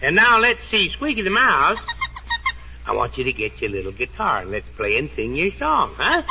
And 0.00 0.16
now 0.16 0.38
let's 0.38 0.60
see, 0.70 0.88
Squeaky 0.88 1.20
the 1.20 1.28
Mouse. 1.28 1.78
I 2.86 2.94
want 2.94 3.18
you 3.18 3.24
to 3.24 3.32
get 3.34 3.60
your 3.60 3.70
little 3.70 3.92
guitar 3.92 4.40
and 4.40 4.50
let's 4.50 4.66
play 4.68 4.96
and 4.96 5.10
sing 5.10 5.36
your 5.36 5.52
song, 5.52 5.94
huh? 5.98 6.22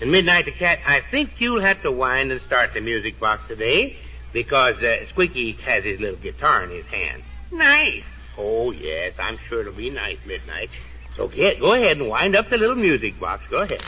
And 0.00 0.10
Midnight 0.10 0.46
the 0.46 0.52
Cat, 0.52 0.78
I 0.86 1.02
think 1.02 1.38
you'll 1.38 1.60
have 1.60 1.82
to 1.82 1.92
wind 1.92 2.32
and 2.32 2.40
start 2.40 2.72
the 2.72 2.80
music 2.80 3.20
box 3.20 3.46
today 3.46 3.94
because 4.32 4.82
uh, 4.82 5.04
Squeaky 5.10 5.52
has 5.52 5.84
his 5.84 6.00
little 6.00 6.18
guitar 6.18 6.64
in 6.64 6.70
his 6.70 6.86
hand. 6.86 7.22
Nice. 7.52 8.04
Oh, 8.38 8.70
yes, 8.70 9.12
I'm 9.18 9.36
sure 9.36 9.60
it'll 9.60 9.74
be 9.74 9.90
nice, 9.90 10.16
Midnight. 10.24 10.70
So 11.14 11.28
get, 11.28 11.60
go 11.60 11.74
ahead 11.74 11.98
and 11.98 12.08
wind 12.08 12.36
up 12.36 12.48
the 12.48 12.56
little 12.56 12.74
music 12.74 13.20
box. 13.20 13.44
Go 13.50 13.60
ahead. 13.60 13.82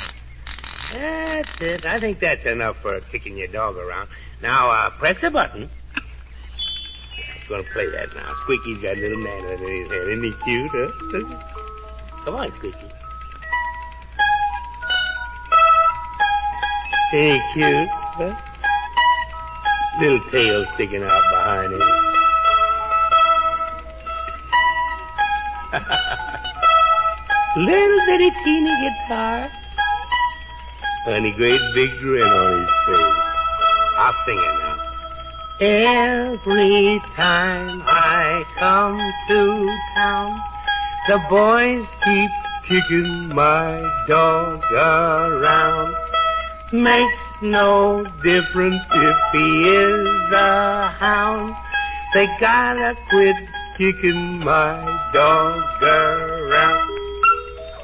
That's 0.92 1.60
it. 1.60 1.86
I 1.86 2.00
think 2.00 2.18
that's 2.18 2.44
enough 2.44 2.78
for 2.78 3.00
kicking 3.00 3.36
your 3.36 3.46
dog 3.48 3.76
around. 3.76 4.08
Now, 4.42 4.70
uh, 4.70 4.90
press 4.90 5.20
the 5.20 5.30
button. 5.30 5.70
I'm 5.96 6.02
going 7.48 7.64
to 7.64 7.70
play 7.70 7.88
that 7.90 8.14
now. 8.14 8.34
Squeaky's 8.42 8.82
got 8.82 8.96
a 8.96 9.00
little 9.00 9.18
man 9.18 9.44
in 9.44 9.60
his 9.60 9.88
head. 9.88 10.08
Isn't 10.08 10.24
he 10.24 10.32
cute, 10.44 10.70
huh? 10.72 10.90
Come 12.24 12.34
on, 12.34 12.52
Squeaky. 12.56 12.76
Ain't 17.12 17.42
he 17.42 17.52
cute, 17.52 17.88
huh? 17.90 18.36
Little 20.00 20.20
tail 20.30 20.64
sticking 20.74 21.02
out 21.02 21.22
behind 21.30 21.72
him. 21.72 21.80
Little 27.56 28.06
bitty 28.06 28.30
teeny 28.44 28.74
guitar. 28.80 29.50
And 31.06 31.26
a 31.26 31.30
great 31.32 31.60
big 31.74 31.98
grin 31.98 32.28
on 32.28 32.60
his 32.60 32.70
face. 32.86 33.14
I'll 33.96 34.14
sing 34.26 34.38
it 34.38 34.58
now. 34.58 34.90
Every 35.60 37.00
time 37.14 37.82
I 37.84 38.44
come 38.56 38.98
to 39.28 39.78
town, 39.94 40.40
the 41.08 41.18
boys 41.28 41.86
keep 42.04 42.30
kicking 42.66 43.28
my 43.28 43.80
dog 44.06 44.62
around. 44.72 45.94
Makes 46.72 47.42
no 47.42 48.04
difference 48.22 48.84
if 48.92 49.16
he 49.32 49.68
is 49.68 50.32
a 50.32 50.88
hound. 50.88 51.54
They 52.14 52.26
gotta 52.38 52.96
quit 53.08 53.36
kicking 53.76 54.38
my 54.38 55.10
dog 55.12 55.82
around. 55.82 56.89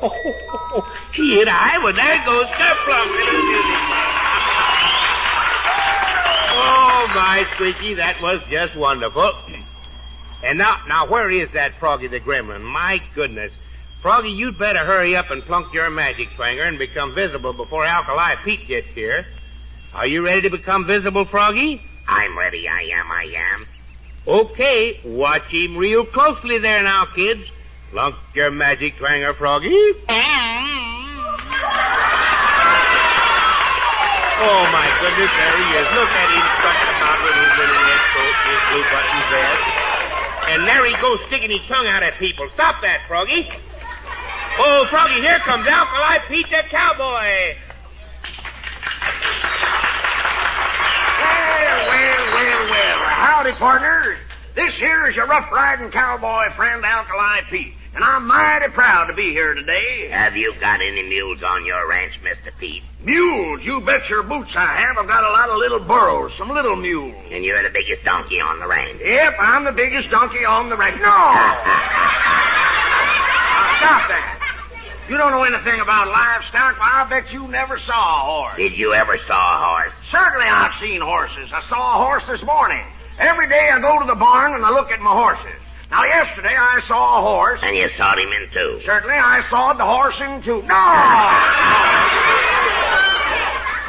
Oh, 0.09 0.93
here 1.13 1.47
I 1.49 1.79
well 1.79 1.93
there 1.93 2.25
goes 2.25 2.47
Kerplunk. 2.47 3.11
Oh 6.59 7.07
my 7.15 7.47
Squeaky, 7.55 7.95
that 7.95 8.21
was 8.21 8.41
just 8.51 8.77
wonderful. 8.77 9.33
And 10.43 10.59
now 10.59 10.81
now 10.87 11.09
where 11.09 11.31
is 11.31 11.51
that 11.53 11.75
Froggy 11.75 12.07
the 12.07 12.21
Gremlin? 12.21 12.63
My 12.63 13.01
goodness. 13.15 13.53
Froggy, 14.03 14.31
you'd 14.31 14.59
better 14.59 14.81
hurry 14.81 15.17
up 15.17 15.31
and 15.31 15.43
plunk 15.43 15.73
your 15.73 15.91
magic 15.91 16.29
twanger 16.31 16.67
and 16.69 16.79
become 16.79 17.15
visible 17.15 17.53
before 17.53 17.85
Alkali 17.85 18.37
Pete 18.45 18.69
gets 18.69 18.89
here. 18.89 19.27
Are 19.95 20.07
you 20.07 20.25
ready 20.25 20.43
to 20.43 20.51
become 20.51 20.85
visible, 20.87 21.25
Froggy? 21.25 21.83
I'm 22.07 22.39
ready, 22.39 22.69
I 22.69 22.83
am, 22.83 23.11
I 23.11 23.35
am. 23.37 23.67
Okay, 24.29 25.01
watch 25.05 25.45
him 25.45 25.77
real 25.77 26.05
closely 26.05 26.59
there 26.59 26.83
now, 26.83 27.07
kids. 27.07 27.49
Plunk 27.97 28.21
your 28.35 28.51
magic 28.51 28.99
twanger, 28.99 29.35
Froggy. 29.35 29.73
Oh 29.73 29.89
my 34.69 34.85
goodness, 35.01 35.33
there 35.33 35.57
he 35.57 35.65
is. 35.81 35.89
Look 35.97 36.13
at 36.13 36.29
him 36.29 36.45
strutting 36.61 36.93
about 36.93 37.25
with 37.25 37.33
his 37.41 37.57
little 37.57 37.81
red 37.89 38.05
coat 38.13 38.37
and 38.37 38.53
his 38.53 38.61
blue 38.69 38.85
button 38.93 39.17
vest. 39.33 39.65
And 40.53 40.69
there 40.69 40.85
he 40.85 40.93
goes 41.01 41.25
sticking 41.25 41.49
his 41.49 41.65
tongue 41.69 41.87
out 41.89 42.03
at 42.03 42.13
people. 42.19 42.47
Stop 42.53 42.83
that, 42.83 43.01
Froggy. 43.09 43.49
Oh, 44.59 44.87
Froggy, 44.91 45.23
here 45.23 45.39
comes 45.39 45.67
Alkali 45.67 46.19
Pete 46.29 46.51
the 46.51 46.69
cowboy. 46.69 47.57
Well, 51.17 51.89
well, 51.89 52.29
well, 52.37 52.61
well. 52.69 52.99
Howdy, 53.09 53.53
partners. 53.53 54.19
This 54.57 54.75
here 54.75 55.07
is 55.07 55.15
your 55.15 55.27
rough 55.27 55.53
riding 55.53 55.91
cowboy 55.91 56.51
friend, 56.57 56.83
Alkali 56.83 57.43
Pete. 57.51 57.75
And 57.95 58.03
I'm 58.03 58.27
mighty 58.27 58.69
proud 58.69 59.09
to 59.09 59.13
be 59.13 59.29
here 59.31 59.53
today. 59.53 60.09
Have 60.09 60.35
you 60.35 60.55
got 60.59 60.81
any 60.81 61.03
mules 61.03 61.43
on 61.43 61.67
your 61.67 61.87
ranch, 61.87 62.19
Mr. 62.23 62.57
Pete? 62.59 62.83
Mules, 63.05 63.63
you 63.67 63.83
bet 63.83 64.09
your 64.09 64.23
boots 64.23 64.57
I 64.57 64.65
have. 64.65 64.97
I've 64.97 65.07
got 65.07 65.25
a 65.25 65.31
lot 65.31 65.51
of 65.51 65.59
little 65.59 65.81
burros, 65.81 66.35
some 66.39 66.49
little 66.49 66.75
mules. 66.75 67.15
And 67.31 67.45
you're 67.45 67.63
the 67.63 67.69
biggest 67.69 68.03
donkey 68.03 68.41
on 68.41 68.59
the 68.59 68.67
range. 68.67 68.99
Yep, 69.03 69.37
I'm 69.39 69.65
the 69.65 69.73
biggest 69.73 70.09
donkey 70.09 70.47
on 70.47 70.71
the 70.71 70.77
range. 70.77 70.97
No! 71.01 71.05
now, 71.05 71.61
stop 73.77 74.09
that. 74.09 74.33
You 75.11 75.19
don't 75.19 75.33
know 75.33 75.43
anything 75.45 75.81
about 75.81 76.09
livestock. 76.09 76.81
Well, 76.81 76.89
I 76.91 77.07
bet 77.11 77.31
you 77.31 77.47
never 77.49 77.77
saw 77.77 77.93
a 77.93 78.25
horse. 78.25 78.57
Did 78.57 78.73
you 78.73 78.95
ever 78.95 79.19
saw 79.19 79.37
a 79.37 79.67
horse? 79.67 79.93
Certainly 80.11 80.47
I've 80.47 80.75
seen 80.81 81.03
horses. 81.03 81.53
I 81.53 81.61
saw 81.61 82.01
a 82.01 82.07
horse 82.07 82.27
this 82.27 82.43
morning. 82.43 82.87
Every 83.19 83.49
day 83.49 83.71
I 83.73 83.81
go 83.81 83.99
to 83.99 84.07
the 84.07 84.15
barn 84.15 84.55
and 84.55 84.65
I 84.65 84.71
look 84.71 84.91
at 84.91 85.01
my 85.01 85.13
horses. 85.13 85.61
Now, 85.91 86.05
yesterday 86.05 86.55
I 86.57 86.81
saw 86.81 87.19
a 87.19 87.23
horse. 87.23 87.61
And 87.63 87.77
you 87.77 87.89
sawed 87.91 88.19
him 88.19 88.29
in 88.29 88.51
two. 88.53 88.81
Certainly 88.85 89.15
I 89.15 89.43
sawed 89.49 89.79
the 89.79 89.87
horse 89.87 90.21
in 90.21 90.43
two. 90.43 90.63
No! 90.63 90.75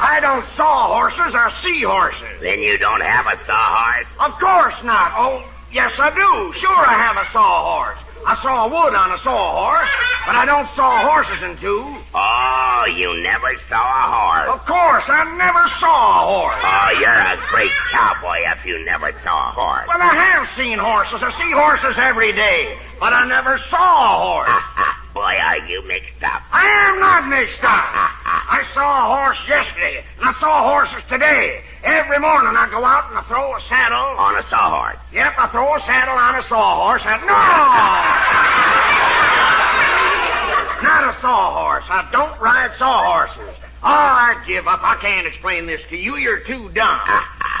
I 0.00 0.20
don't 0.20 0.46
saw 0.54 0.86
horses, 0.94 1.34
I 1.34 1.50
see 1.60 1.82
horses. 1.82 2.40
Then 2.40 2.60
you 2.60 2.78
don't 2.78 3.02
have 3.02 3.26
a 3.26 3.36
sawhorse? 3.44 4.06
Of 4.20 4.38
course 4.38 4.74
not. 4.84 5.12
Oh, 5.16 5.42
yes 5.72 5.92
I 5.98 6.10
do. 6.10 6.52
Sure 6.58 6.70
I 6.70 6.94
have 6.94 7.16
a 7.16 7.26
sawhorse. 7.32 7.98
I 8.26 8.34
saw 8.42 8.66
a 8.66 8.68
wood 8.68 8.94
on 8.94 9.12
a 9.12 9.18
sawhorse, 9.18 9.90
but 10.26 10.34
I 10.34 10.44
don't 10.44 10.68
saw 10.74 11.06
horses 11.08 11.42
in 11.42 11.56
two. 11.58 11.84
Oh, 12.14 12.84
you 12.96 13.22
never 13.22 13.52
saw 13.68 13.80
a 13.80 14.06
horse. 14.12 14.60
Of 14.60 14.66
course, 14.66 15.04
I 15.08 15.24
never 15.36 15.64
saw 15.80 15.96
a 15.96 16.22
horse. 16.26 16.60
Oh, 16.60 16.90
you're 17.00 17.08
a 17.08 17.38
great 17.50 17.72
cowboy 17.90 18.44
if 18.52 18.64
you 18.66 18.84
never 18.84 19.12
saw 19.24 19.50
a 19.50 19.52
horse. 19.52 19.88
Well, 19.88 20.02
I 20.02 20.14
have 20.14 20.48
seen 20.56 20.78
horses. 20.78 21.22
I 21.22 21.30
see 21.38 21.50
horses 21.50 21.96
every 21.98 22.32
day, 22.32 22.76
but 23.00 23.12
I 23.12 23.26
never 23.26 23.58
saw 23.70 23.78
a 23.78 24.44
horse. 24.44 24.62
Boy, 25.14 25.34
are 25.40 25.58
you 25.66 25.86
mixed 25.88 26.22
up. 26.22 26.42
I 26.52 26.66
am 26.90 27.00
not 27.00 27.28
mixed 27.28 27.62
up. 27.62 28.10
I 28.58 28.64
saw 28.74 28.90
a 28.90 29.22
horse 29.22 29.38
yesterday, 29.46 30.02
and 30.18 30.28
I 30.28 30.32
saw 30.32 30.66
horses 30.66 31.06
today. 31.08 31.62
Every 31.84 32.18
morning 32.18 32.58
I 32.58 32.66
go 32.68 32.84
out 32.84 33.08
and 33.08 33.16
I 33.16 33.22
throw 33.22 33.54
a 33.54 33.60
saddle. 33.60 34.18
On 34.18 34.34
a 34.34 34.42
sawhorse. 34.50 34.98
Yep, 35.14 35.34
I 35.38 35.46
throw 35.46 35.76
a 35.76 35.80
saddle 35.86 36.18
on 36.18 36.34
a 36.34 36.42
sawhorse 36.42 37.06
and 37.06 37.22
no! 37.22 37.38
Not 40.82 41.14
a 41.14 41.20
sawhorse. 41.22 41.84
I 41.86 42.08
don't 42.10 42.34
ride 42.40 42.74
sawhorses. 42.74 43.54
Oh, 43.78 43.86
I 43.86 44.42
give 44.44 44.66
up. 44.66 44.80
I 44.82 44.96
can't 44.96 45.28
explain 45.28 45.66
this 45.66 45.82
to 45.90 45.96
you. 45.96 46.16
You're 46.16 46.40
too 46.40 46.68
dumb. 46.74 46.98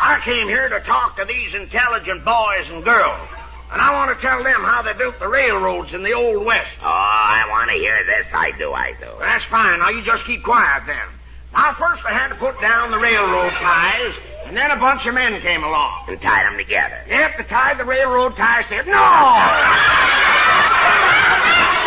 I 0.02 0.20
came 0.24 0.48
here 0.48 0.68
to 0.68 0.80
talk 0.80 1.16
to 1.18 1.24
these 1.26 1.54
intelligent 1.54 2.24
boys 2.24 2.70
and 2.70 2.82
girls. 2.82 3.28
And 3.70 3.82
I 3.82 3.92
want 3.92 4.16
to 4.16 4.26
tell 4.26 4.42
them 4.42 4.62
how 4.64 4.80
they 4.80 4.94
built 4.94 5.18
the 5.18 5.28
railroads 5.28 5.92
in 5.92 6.02
the 6.02 6.12
Old 6.12 6.42
West. 6.44 6.70
Oh, 6.80 6.86
I 6.86 7.44
want 7.50 7.68
to 7.70 7.76
hear 7.76 8.02
this. 8.04 8.26
I 8.32 8.52
do, 8.56 8.72
I 8.72 8.92
do. 8.98 9.06
That's 9.20 9.44
fine. 9.44 9.80
Now 9.80 9.90
you 9.90 10.00
just 10.02 10.24
keep 10.24 10.42
quiet 10.42 10.84
then. 10.86 11.04
Now 11.52 11.74
first 11.74 12.02
they 12.04 12.10
had 12.14 12.28
to 12.28 12.34
put 12.36 12.58
down 12.60 12.90
the 12.90 12.98
railroad 12.98 13.50
ties, 13.52 14.14
and 14.46 14.56
then 14.56 14.70
a 14.70 14.76
bunch 14.76 15.04
of 15.06 15.12
men 15.14 15.38
came 15.42 15.62
along. 15.64 16.04
And 16.08 16.18
tied 16.20 16.46
them 16.46 16.56
together. 16.56 16.96
Yep, 17.08 17.36
they 17.36 17.44
tied 17.44 17.76
the 17.78 17.84
railroad 17.84 18.36
ties 18.36 18.64
together. 18.68 18.90
No! 18.90 18.96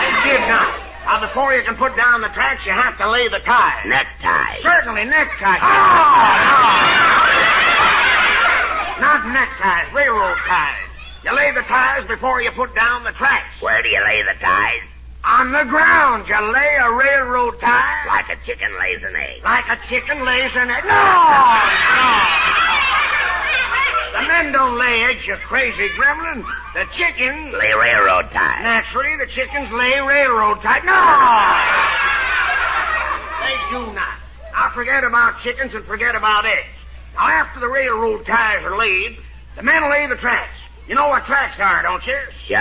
they 0.05 0.13
did 0.29 0.41
not. 0.45 0.69
Now 1.05 1.19
before 1.25 1.55
you 1.55 1.63
can 1.63 1.75
put 1.75 1.95
down 1.97 2.21
the 2.21 2.29
tracks, 2.29 2.63
you 2.63 2.73
have 2.73 2.95
to 2.99 3.09
lay 3.09 3.27
the 3.27 3.39
ties. 3.39 3.85
Necktie. 3.87 4.59
Certainly 4.61 5.05
neckties. 5.05 5.41
Oh, 5.41 5.65
no! 9.01 9.01
Not 9.01 9.25
neckties, 9.33 9.91
railroad 9.93 10.37
ties. 10.45 10.90
You 11.23 11.35
lay 11.35 11.51
the 11.51 11.61
ties 11.61 12.05
before 12.07 12.41
you 12.41 12.49
put 12.51 12.73
down 12.73 13.03
the 13.03 13.11
tracks. 13.11 13.61
Where 13.61 13.81
do 13.83 13.89
you 13.89 14.03
lay 14.03 14.23
the 14.23 14.33
ties? 14.39 14.81
On 15.23 15.51
the 15.51 15.65
ground, 15.65 16.27
you 16.27 16.51
lay 16.51 16.75
a 16.81 16.91
railroad 16.91 17.59
tie. 17.59 18.05
Like 18.07 18.29
a 18.29 18.43
chicken 18.43 18.71
lays 18.79 19.03
an 19.03 19.15
egg. 19.15 19.43
Like 19.43 19.69
a 19.69 19.77
chicken 19.87 20.25
lays 20.25 20.49
an 20.55 20.71
egg. 20.71 20.83
No! 20.83 20.89
No! 20.89 22.07
The 24.17 24.27
men 24.27 24.51
don't 24.51 24.79
lay 24.79 25.03
eggs, 25.03 25.27
you 25.27 25.35
crazy 25.35 25.89
gremlin. 25.89 26.43
The 26.73 26.85
chickens. 26.91 27.53
Lay 27.53 27.71
railroad 27.71 28.31
ties. 28.31 28.63
Naturally, 28.63 29.15
the 29.17 29.27
chickens 29.27 29.71
lay 29.71 29.99
railroad 30.01 30.59
ties. 30.61 30.81
No! 30.83 30.97
They 33.45 33.55
do 33.69 33.93
not. 33.93 34.17
Now 34.53 34.71
forget 34.71 35.03
about 35.03 35.39
chickens 35.41 35.75
and 35.75 35.85
forget 35.85 36.15
about 36.15 36.47
eggs. 36.47 36.65
Now 37.13 37.27
after 37.27 37.59
the 37.59 37.67
railroad 37.67 38.25
ties 38.25 38.63
are 38.63 38.75
laid, 38.75 39.17
the 39.55 39.61
men 39.61 39.87
lay 39.87 40.07
the 40.07 40.15
tracks. 40.15 40.57
You 40.87 40.95
know 40.95 41.07
what 41.09 41.25
tracks 41.25 41.59
are, 41.59 41.81
don't 41.83 42.05
you? 42.05 42.17
Sure, 42.47 42.57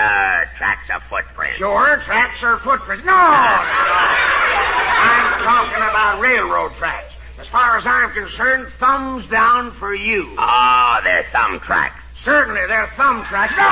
tracks 0.56 0.88
are 0.90 1.00
footprints. 1.08 1.56
Sure, 1.56 1.96
tracks 2.04 2.42
are 2.42 2.58
footprints. 2.60 3.04
No! 3.04 3.12
I'm 3.12 5.42
talking 5.42 5.82
about 5.82 6.20
railroad 6.20 6.72
tracks. 6.74 7.12
As 7.40 7.48
far 7.48 7.78
as 7.78 7.86
I'm 7.86 8.10
concerned, 8.12 8.68
thumbs 8.78 9.26
down 9.26 9.72
for 9.72 9.94
you. 9.94 10.28
Oh, 10.38 11.00
they're 11.02 11.24
thumb 11.32 11.58
tracks. 11.60 12.02
Certainly, 12.22 12.66
they're 12.68 12.90
thumb 12.96 13.24
tracks. 13.24 13.52
No! 13.56 13.64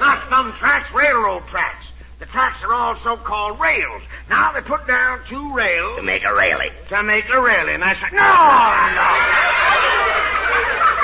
Not 0.00 0.22
thumb 0.30 0.52
tracks, 0.58 0.90
railroad 0.94 1.46
tracks. 1.48 1.86
The 2.20 2.26
tracks 2.26 2.62
are 2.62 2.72
all 2.72 2.96
so-called 2.96 3.58
rails. 3.60 4.02
Now 4.30 4.52
they 4.52 4.60
put 4.60 4.86
down 4.86 5.20
two 5.28 5.52
rails 5.54 5.96
To 5.96 6.02
make 6.02 6.24
a 6.24 6.32
railing. 6.34 6.70
to 6.88 7.02
make 7.02 7.28
a 7.30 7.40
railing. 7.40 7.74
And 7.74 7.82
that's 7.82 8.00
right. 8.00 8.12
No, 8.12 8.20
no. 8.20 8.24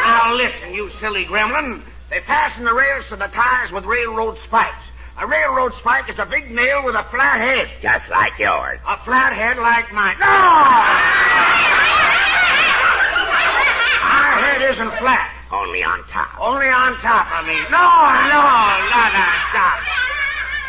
Now 0.06 0.34
listen, 0.34 0.65
you 0.76 0.90
silly 1.00 1.24
gremlin. 1.24 1.82
They 2.10 2.20
fasten 2.20 2.64
the 2.64 2.74
rails 2.74 3.06
to 3.08 3.16
the 3.16 3.28
tires 3.28 3.72
with 3.72 3.84
railroad 3.84 4.38
spikes. 4.38 4.84
A 5.18 5.26
railroad 5.26 5.72
spike 5.74 6.10
is 6.10 6.18
a 6.18 6.26
big 6.26 6.50
nail 6.50 6.84
with 6.84 6.94
a 6.94 7.02
flat 7.04 7.40
head. 7.40 7.70
Just 7.80 8.08
like 8.10 8.38
yours. 8.38 8.78
A 8.86 8.98
flat 8.98 9.32
head 9.32 9.56
like 9.56 9.90
mine. 9.92 10.18
No! 10.20 10.26
My 14.04 14.36
head 14.44 14.62
isn't 14.70 14.92
flat. 14.98 15.32
Only 15.50 15.82
on 15.82 16.04
top. 16.08 16.38
Only 16.38 16.68
on 16.68 16.94
top, 16.98 17.26
I 17.32 17.40
mean. 17.48 17.64
No, 17.72 17.88
no, 18.28 18.44
not 18.92 19.14
on 19.16 19.32
top. 19.56 19.95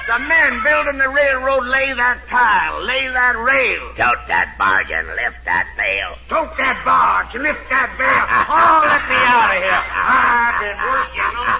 The 0.07 0.19
men 0.19 0.63
building 0.63 0.97
the 0.99 1.09
railroad 1.09 1.67
lay 1.67 1.91
that 1.91 2.23
tile, 2.29 2.81
lay 2.81 3.11
that 3.11 3.35
rail. 3.43 3.91
Tote 3.99 4.23
that 4.31 4.55
barge 4.57 4.87
and 4.87 5.05
lift 5.19 5.43
that 5.43 5.67
bale. 5.75 6.15
Tote 6.31 6.55
that 6.55 6.79
barge, 6.87 7.35
lift 7.35 7.67
that 7.67 7.91
bell. 7.99 8.23
Oh, 8.47 8.87
let 8.87 9.03
me 9.11 9.19
out 9.19 9.51
of 9.51 9.59
here. 9.59 9.83
I've 9.83 10.63
been 10.63 10.79
working 10.79 11.27
on 11.35 11.59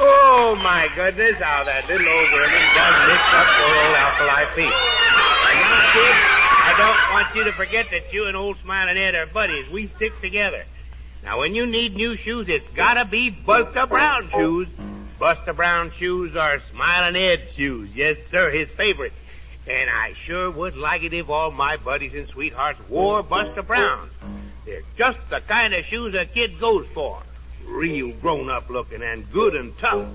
Oh, 0.00 0.56
my 0.64 0.88
goodness, 0.96 1.36
how 1.44 1.64
that 1.64 1.84
little 1.92 2.08
old 2.08 2.32
woman 2.32 2.64
does 2.72 2.96
mix 3.04 3.20
up 3.36 3.44
poor 3.60 3.68
old 3.68 4.00
Alkali 4.00 4.48
Pete. 4.56 4.72
Don't 6.78 7.12
want 7.12 7.34
you 7.34 7.42
to 7.42 7.52
forget 7.52 7.90
that 7.90 8.12
you 8.12 8.26
and 8.26 8.36
old 8.36 8.56
Smiling 8.62 8.96
Ed 8.96 9.16
are 9.16 9.26
buddies. 9.26 9.68
We 9.68 9.88
stick 9.88 10.12
together. 10.20 10.64
Now, 11.24 11.40
when 11.40 11.56
you 11.56 11.66
need 11.66 11.96
new 11.96 12.16
shoes, 12.16 12.48
it's 12.48 12.68
gotta 12.68 13.04
be 13.04 13.30
Buster 13.30 13.84
Brown 13.86 14.30
shoes. 14.30 14.68
Buster 15.18 15.54
Brown 15.54 15.90
shoes 15.90 16.36
are 16.36 16.60
Smiling 16.70 17.20
Ed's 17.20 17.50
shoes. 17.54 17.90
Yes, 17.96 18.16
sir, 18.30 18.52
his 18.52 18.68
favorite. 18.68 19.12
And 19.66 19.90
I 19.90 20.12
sure 20.12 20.52
would 20.52 20.76
like 20.76 21.02
it 21.02 21.12
if 21.12 21.28
all 21.28 21.50
my 21.50 21.78
buddies 21.78 22.14
and 22.14 22.28
sweethearts 22.28 22.78
wore 22.88 23.24
Buster 23.24 23.64
Browns. 23.64 24.12
They're 24.64 24.82
just 24.96 25.18
the 25.30 25.40
kind 25.40 25.74
of 25.74 25.84
shoes 25.84 26.14
a 26.14 26.26
kid 26.26 26.60
goes 26.60 26.86
for. 26.94 27.20
Real 27.66 28.12
grown 28.12 28.48
up 28.50 28.70
looking 28.70 29.02
and 29.02 29.28
good 29.32 29.56
and 29.56 29.76
tough. 29.78 30.06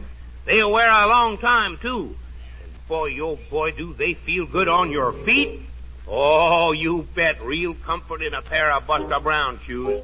They'll 0.46 0.72
wear 0.72 0.90
a 0.90 1.08
long 1.08 1.38
time, 1.40 1.78
too. 1.78 2.16
And 2.64 2.88
boy, 2.88 3.20
oh 3.20 3.38
boy, 3.50 3.72
do 3.72 3.94
they 3.94 4.14
feel 4.14 4.46
good 4.46 4.70
on 4.70 4.92
your 4.92 5.12
feet. 5.12 5.60
Oh, 6.08 6.72
you 6.74 7.08
bet 7.16 7.42
real 7.42 7.74
comfort 7.74 8.22
in 8.22 8.34
a 8.34 8.42
pair 8.42 8.72
of 8.72 8.86
Buster 8.88 9.20
Brown 9.20 9.60
shoes. 9.66 10.04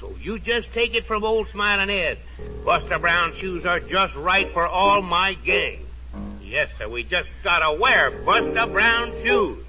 So 0.00 0.14
you 0.20 0.38
just 0.38 0.72
take 0.72 0.94
it 0.94 1.04
from 1.04 1.24
old 1.24 1.48
Smiling 1.48 1.90
Ed. 1.90 2.18
Buster 2.64 2.98
Brown 2.98 3.34
shoes 3.34 3.66
are 3.66 3.80
just 3.80 4.14
right 4.14 4.48
for 4.50 4.66
all 4.66 5.02
my 5.02 5.34
gang. 5.34 5.84
Yes, 6.42 6.68
sir, 6.78 6.88
we 6.88 7.02
just 7.02 7.28
gotta 7.44 7.78
wear 7.78 8.10
Buster 8.10 8.66
Brown 8.66 9.12
shoes. 9.22 9.64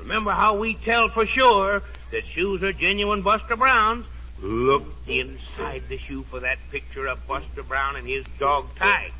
Remember 0.00 0.32
how 0.32 0.56
we 0.56 0.74
tell 0.74 1.08
for 1.08 1.26
sure 1.26 1.82
that 2.12 2.26
shoes 2.26 2.62
are 2.62 2.72
genuine 2.72 3.22
Buster 3.22 3.56
Browns? 3.56 4.06
Look 4.40 4.84
inside 5.06 5.84
the 5.88 5.96
shoe 5.96 6.22
for 6.24 6.40
that 6.40 6.58
picture 6.70 7.06
of 7.06 7.26
Buster 7.26 7.62
Brown 7.62 7.96
and 7.96 8.06
his 8.06 8.24
dog 8.38 8.66
Tige. 8.76 9.12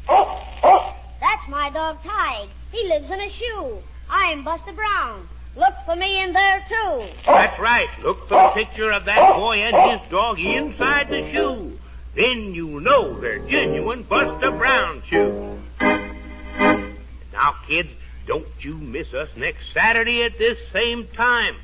That's 1.21 1.49
my 1.49 1.71
dog 1.71 2.03
Tige. 2.03 2.49
He 2.71 2.87
lives 2.89 3.11
in 3.11 3.21
a 3.21 3.31
shoe. 3.31 3.79
I'm 4.11 4.45
Buster 4.45 4.73
Brown. 4.73 5.27
Look 5.57 5.75
for 5.87 5.97
me 5.97 6.23
in 6.23 6.35
there, 6.35 6.65
too. 6.69 7.07
That's 7.25 7.59
right. 7.59 7.89
Look 8.03 8.29
for 8.29 8.35
the 8.35 8.49
picture 8.51 8.93
of 8.93 9.07
that 9.07 9.35
boy 9.37 9.57
and 9.57 10.01
his 10.01 10.11
dog 10.11 10.39
inside 10.39 11.09
the 11.09 11.31
shoe. 11.33 11.79
Then 12.15 12.55
you 12.55 12.81
know 12.81 13.19
they're 13.19 13.39
genuine 13.39 14.03
Buster 14.03 14.51
Brown 14.51 15.03
shoes. 15.07 15.59
Now, 15.81 17.55
kids, 17.67 17.91
don't 18.27 18.47
you 18.61 18.75
miss 18.75 19.15
us 19.15 19.31
next 19.37 19.73
Saturday 19.73 20.23
at 20.25 20.39
this 20.39 20.59
same 20.73 21.07
time. 21.09 21.57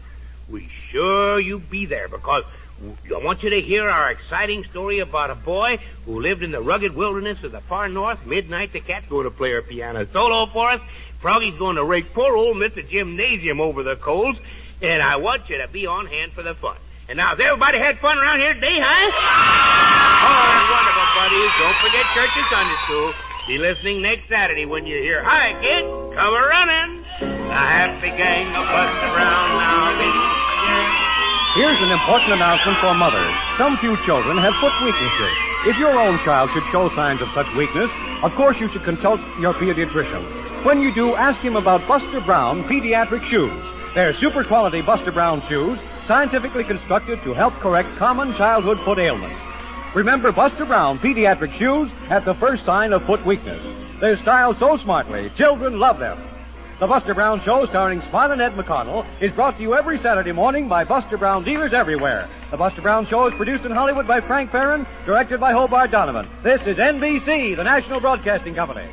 We 0.49 0.69
sure 0.69 1.39
you 1.39 1.59
be 1.59 1.87
there 1.87 2.09
because 2.09 2.45
I 3.15 3.25
want 3.25 3.43
you 3.43 3.51
to 3.51 3.61
hear 3.61 3.89
our 3.89 4.11
exciting 4.11 4.65
story 4.65 4.99
about 4.99 5.31
a 5.31 5.35
boy 5.35 5.79
who 6.05 6.21
lived 6.21 6.43
in 6.43 6.51
the 6.51 6.61
rugged 6.61 6.95
wilderness 6.95 7.43
of 7.45 7.53
the 7.53 7.61
far 7.61 7.89
north. 7.89 8.27
Midnight, 8.27 8.73
the 8.73 8.81
cat's 8.81 9.07
going 9.07 9.25
to 9.25 9.31
play 9.31 9.53
her 9.53 9.63
piano 9.63 10.07
solo 10.13 10.47
for 10.47 10.71
us. 10.71 10.81
Froggy's 11.23 11.57
going 11.57 11.77
to 11.77 11.85
rake 11.85 12.13
poor 12.13 12.37
old 12.37 12.57
Mr. 12.57 12.87
Gymnasium 12.87 13.61
over 13.61 13.85
the 13.85 13.95
coals. 13.95 14.37
And 14.83 15.01
I 15.01 15.17
want 15.17 15.49
you 15.49 15.59
to 15.63 15.69
be 15.69 15.87
on 15.87 16.07
hand 16.07 16.33
for 16.33 16.43
the 16.43 16.55
fun. 16.55 16.77
And 17.09 17.17
now, 17.17 17.31
has 17.31 17.39
everybody 17.39 17.79
had 17.79 17.99
fun 17.99 18.19
around 18.19 18.41
here 18.41 18.55
today, 18.55 18.83
huh? 18.83 18.91
Oh, 18.91 20.43
that's 20.51 20.67
wonderful, 20.67 21.07
buddies. 21.15 21.53
Don't 21.63 21.79
forget 21.79 22.03
church 22.11 22.35
and 22.35 22.47
Sunday 22.51 22.79
school. 22.85 23.15
Be 23.47 23.59
listening 23.59 24.03
next 24.03 24.29
Saturday 24.29 24.67
when 24.67 24.87
you 24.87 24.99
hear, 24.99 25.23
Hi, 25.23 25.55
kid, 25.63 25.87
come 26.15 26.35
a 26.35 26.43
running. 26.43 27.03
The 27.23 27.55
happy 27.55 28.11
gang 28.19 28.51
of 28.59 28.67
Buster 28.67 29.11
Brown 29.15 29.47
now 29.63 29.95
be. 30.03 30.11
Here's 31.55 31.79
an 31.87 31.93
important 31.93 32.33
announcement 32.33 32.79
for 32.79 32.95
mothers. 32.95 33.35
Some 33.59 33.77
few 33.79 33.95
children 34.03 34.39
have 34.39 34.55
foot 34.59 34.73
weaknesses. 34.83 35.37
If 35.67 35.79
your 35.79 35.95
own 35.95 36.19
child 36.25 36.51
should 36.51 36.65
show 36.73 36.89
signs 36.97 37.21
of 37.21 37.31
such 37.35 37.47
weakness, 37.55 37.91
of 38.23 38.33
course 38.35 38.59
you 38.59 38.69
should 38.71 38.83
consult 38.83 39.21
your 39.39 39.55
pediatrician. 39.55 40.42
When 40.63 40.81
you 40.81 40.95
do, 40.95 41.17
ask 41.17 41.41
him 41.41 41.57
about 41.57 41.89
Buster 41.89 42.21
Brown 42.21 42.63
pediatric 42.63 43.25
shoes. 43.25 43.65
They're 43.97 44.15
super 44.15 44.45
quality 44.45 44.81
Buster 44.81 45.11
Brown 45.11 45.43
shoes, 45.49 45.77
scientifically 46.07 46.63
constructed 46.63 47.21
to 47.25 47.35
help 47.35 47.53
correct 47.55 47.89
common 47.97 48.33
childhood 48.37 48.79
foot 48.85 49.01
ailments. 49.01 49.41
Remember 49.93 50.31
Buster 50.31 50.65
Brown 50.65 51.01
pediatric 51.01 51.53
shoes 51.59 51.91
at 52.11 52.25
the 52.25 52.35
first 52.35 52.65
sign 52.65 52.93
of 52.93 53.05
foot 53.05 53.27
weakness. 53.27 53.61
They're 53.99 54.17
styled 54.17 54.57
so 54.61 54.77
smartly, 54.77 55.31
children 55.31 55.81
love 55.81 55.99
them. 55.99 56.23
The 56.79 56.87
Buster 56.87 57.13
Brown 57.13 57.43
Show, 57.43 57.67
starring 57.67 58.01
Smiling 58.03 58.41
Ed 58.41 58.55
McConnell, 58.55 59.05
is 59.21 59.33
brought 59.33 59.57
to 59.57 59.63
you 59.63 59.75
every 59.75 59.99
Saturday 59.99 60.33
morning 60.33 60.69
by 60.69 60.85
Buster 60.85 61.19
Brown 61.19 61.43
dealers 61.43 61.73
everywhere. 61.73 62.29
The 62.53 62.57
Buster 62.57 62.83
Brown 62.83 63.07
Show 63.07 63.27
is 63.27 63.35
produced 63.35 63.65
in 63.65 63.73
Hollywood 63.73 64.07
by 64.07 64.21
Frank 64.21 64.53
Ferrin, 64.53 64.87
directed 65.07 65.41
by 65.41 65.51
Hobart 65.51 65.91
Donovan. 65.91 66.29
This 66.45 66.65
is 66.69 66.77
NBC, 66.77 67.57
the 67.57 67.65
national 67.65 67.99
broadcasting 67.99 68.55
company. 68.55 68.87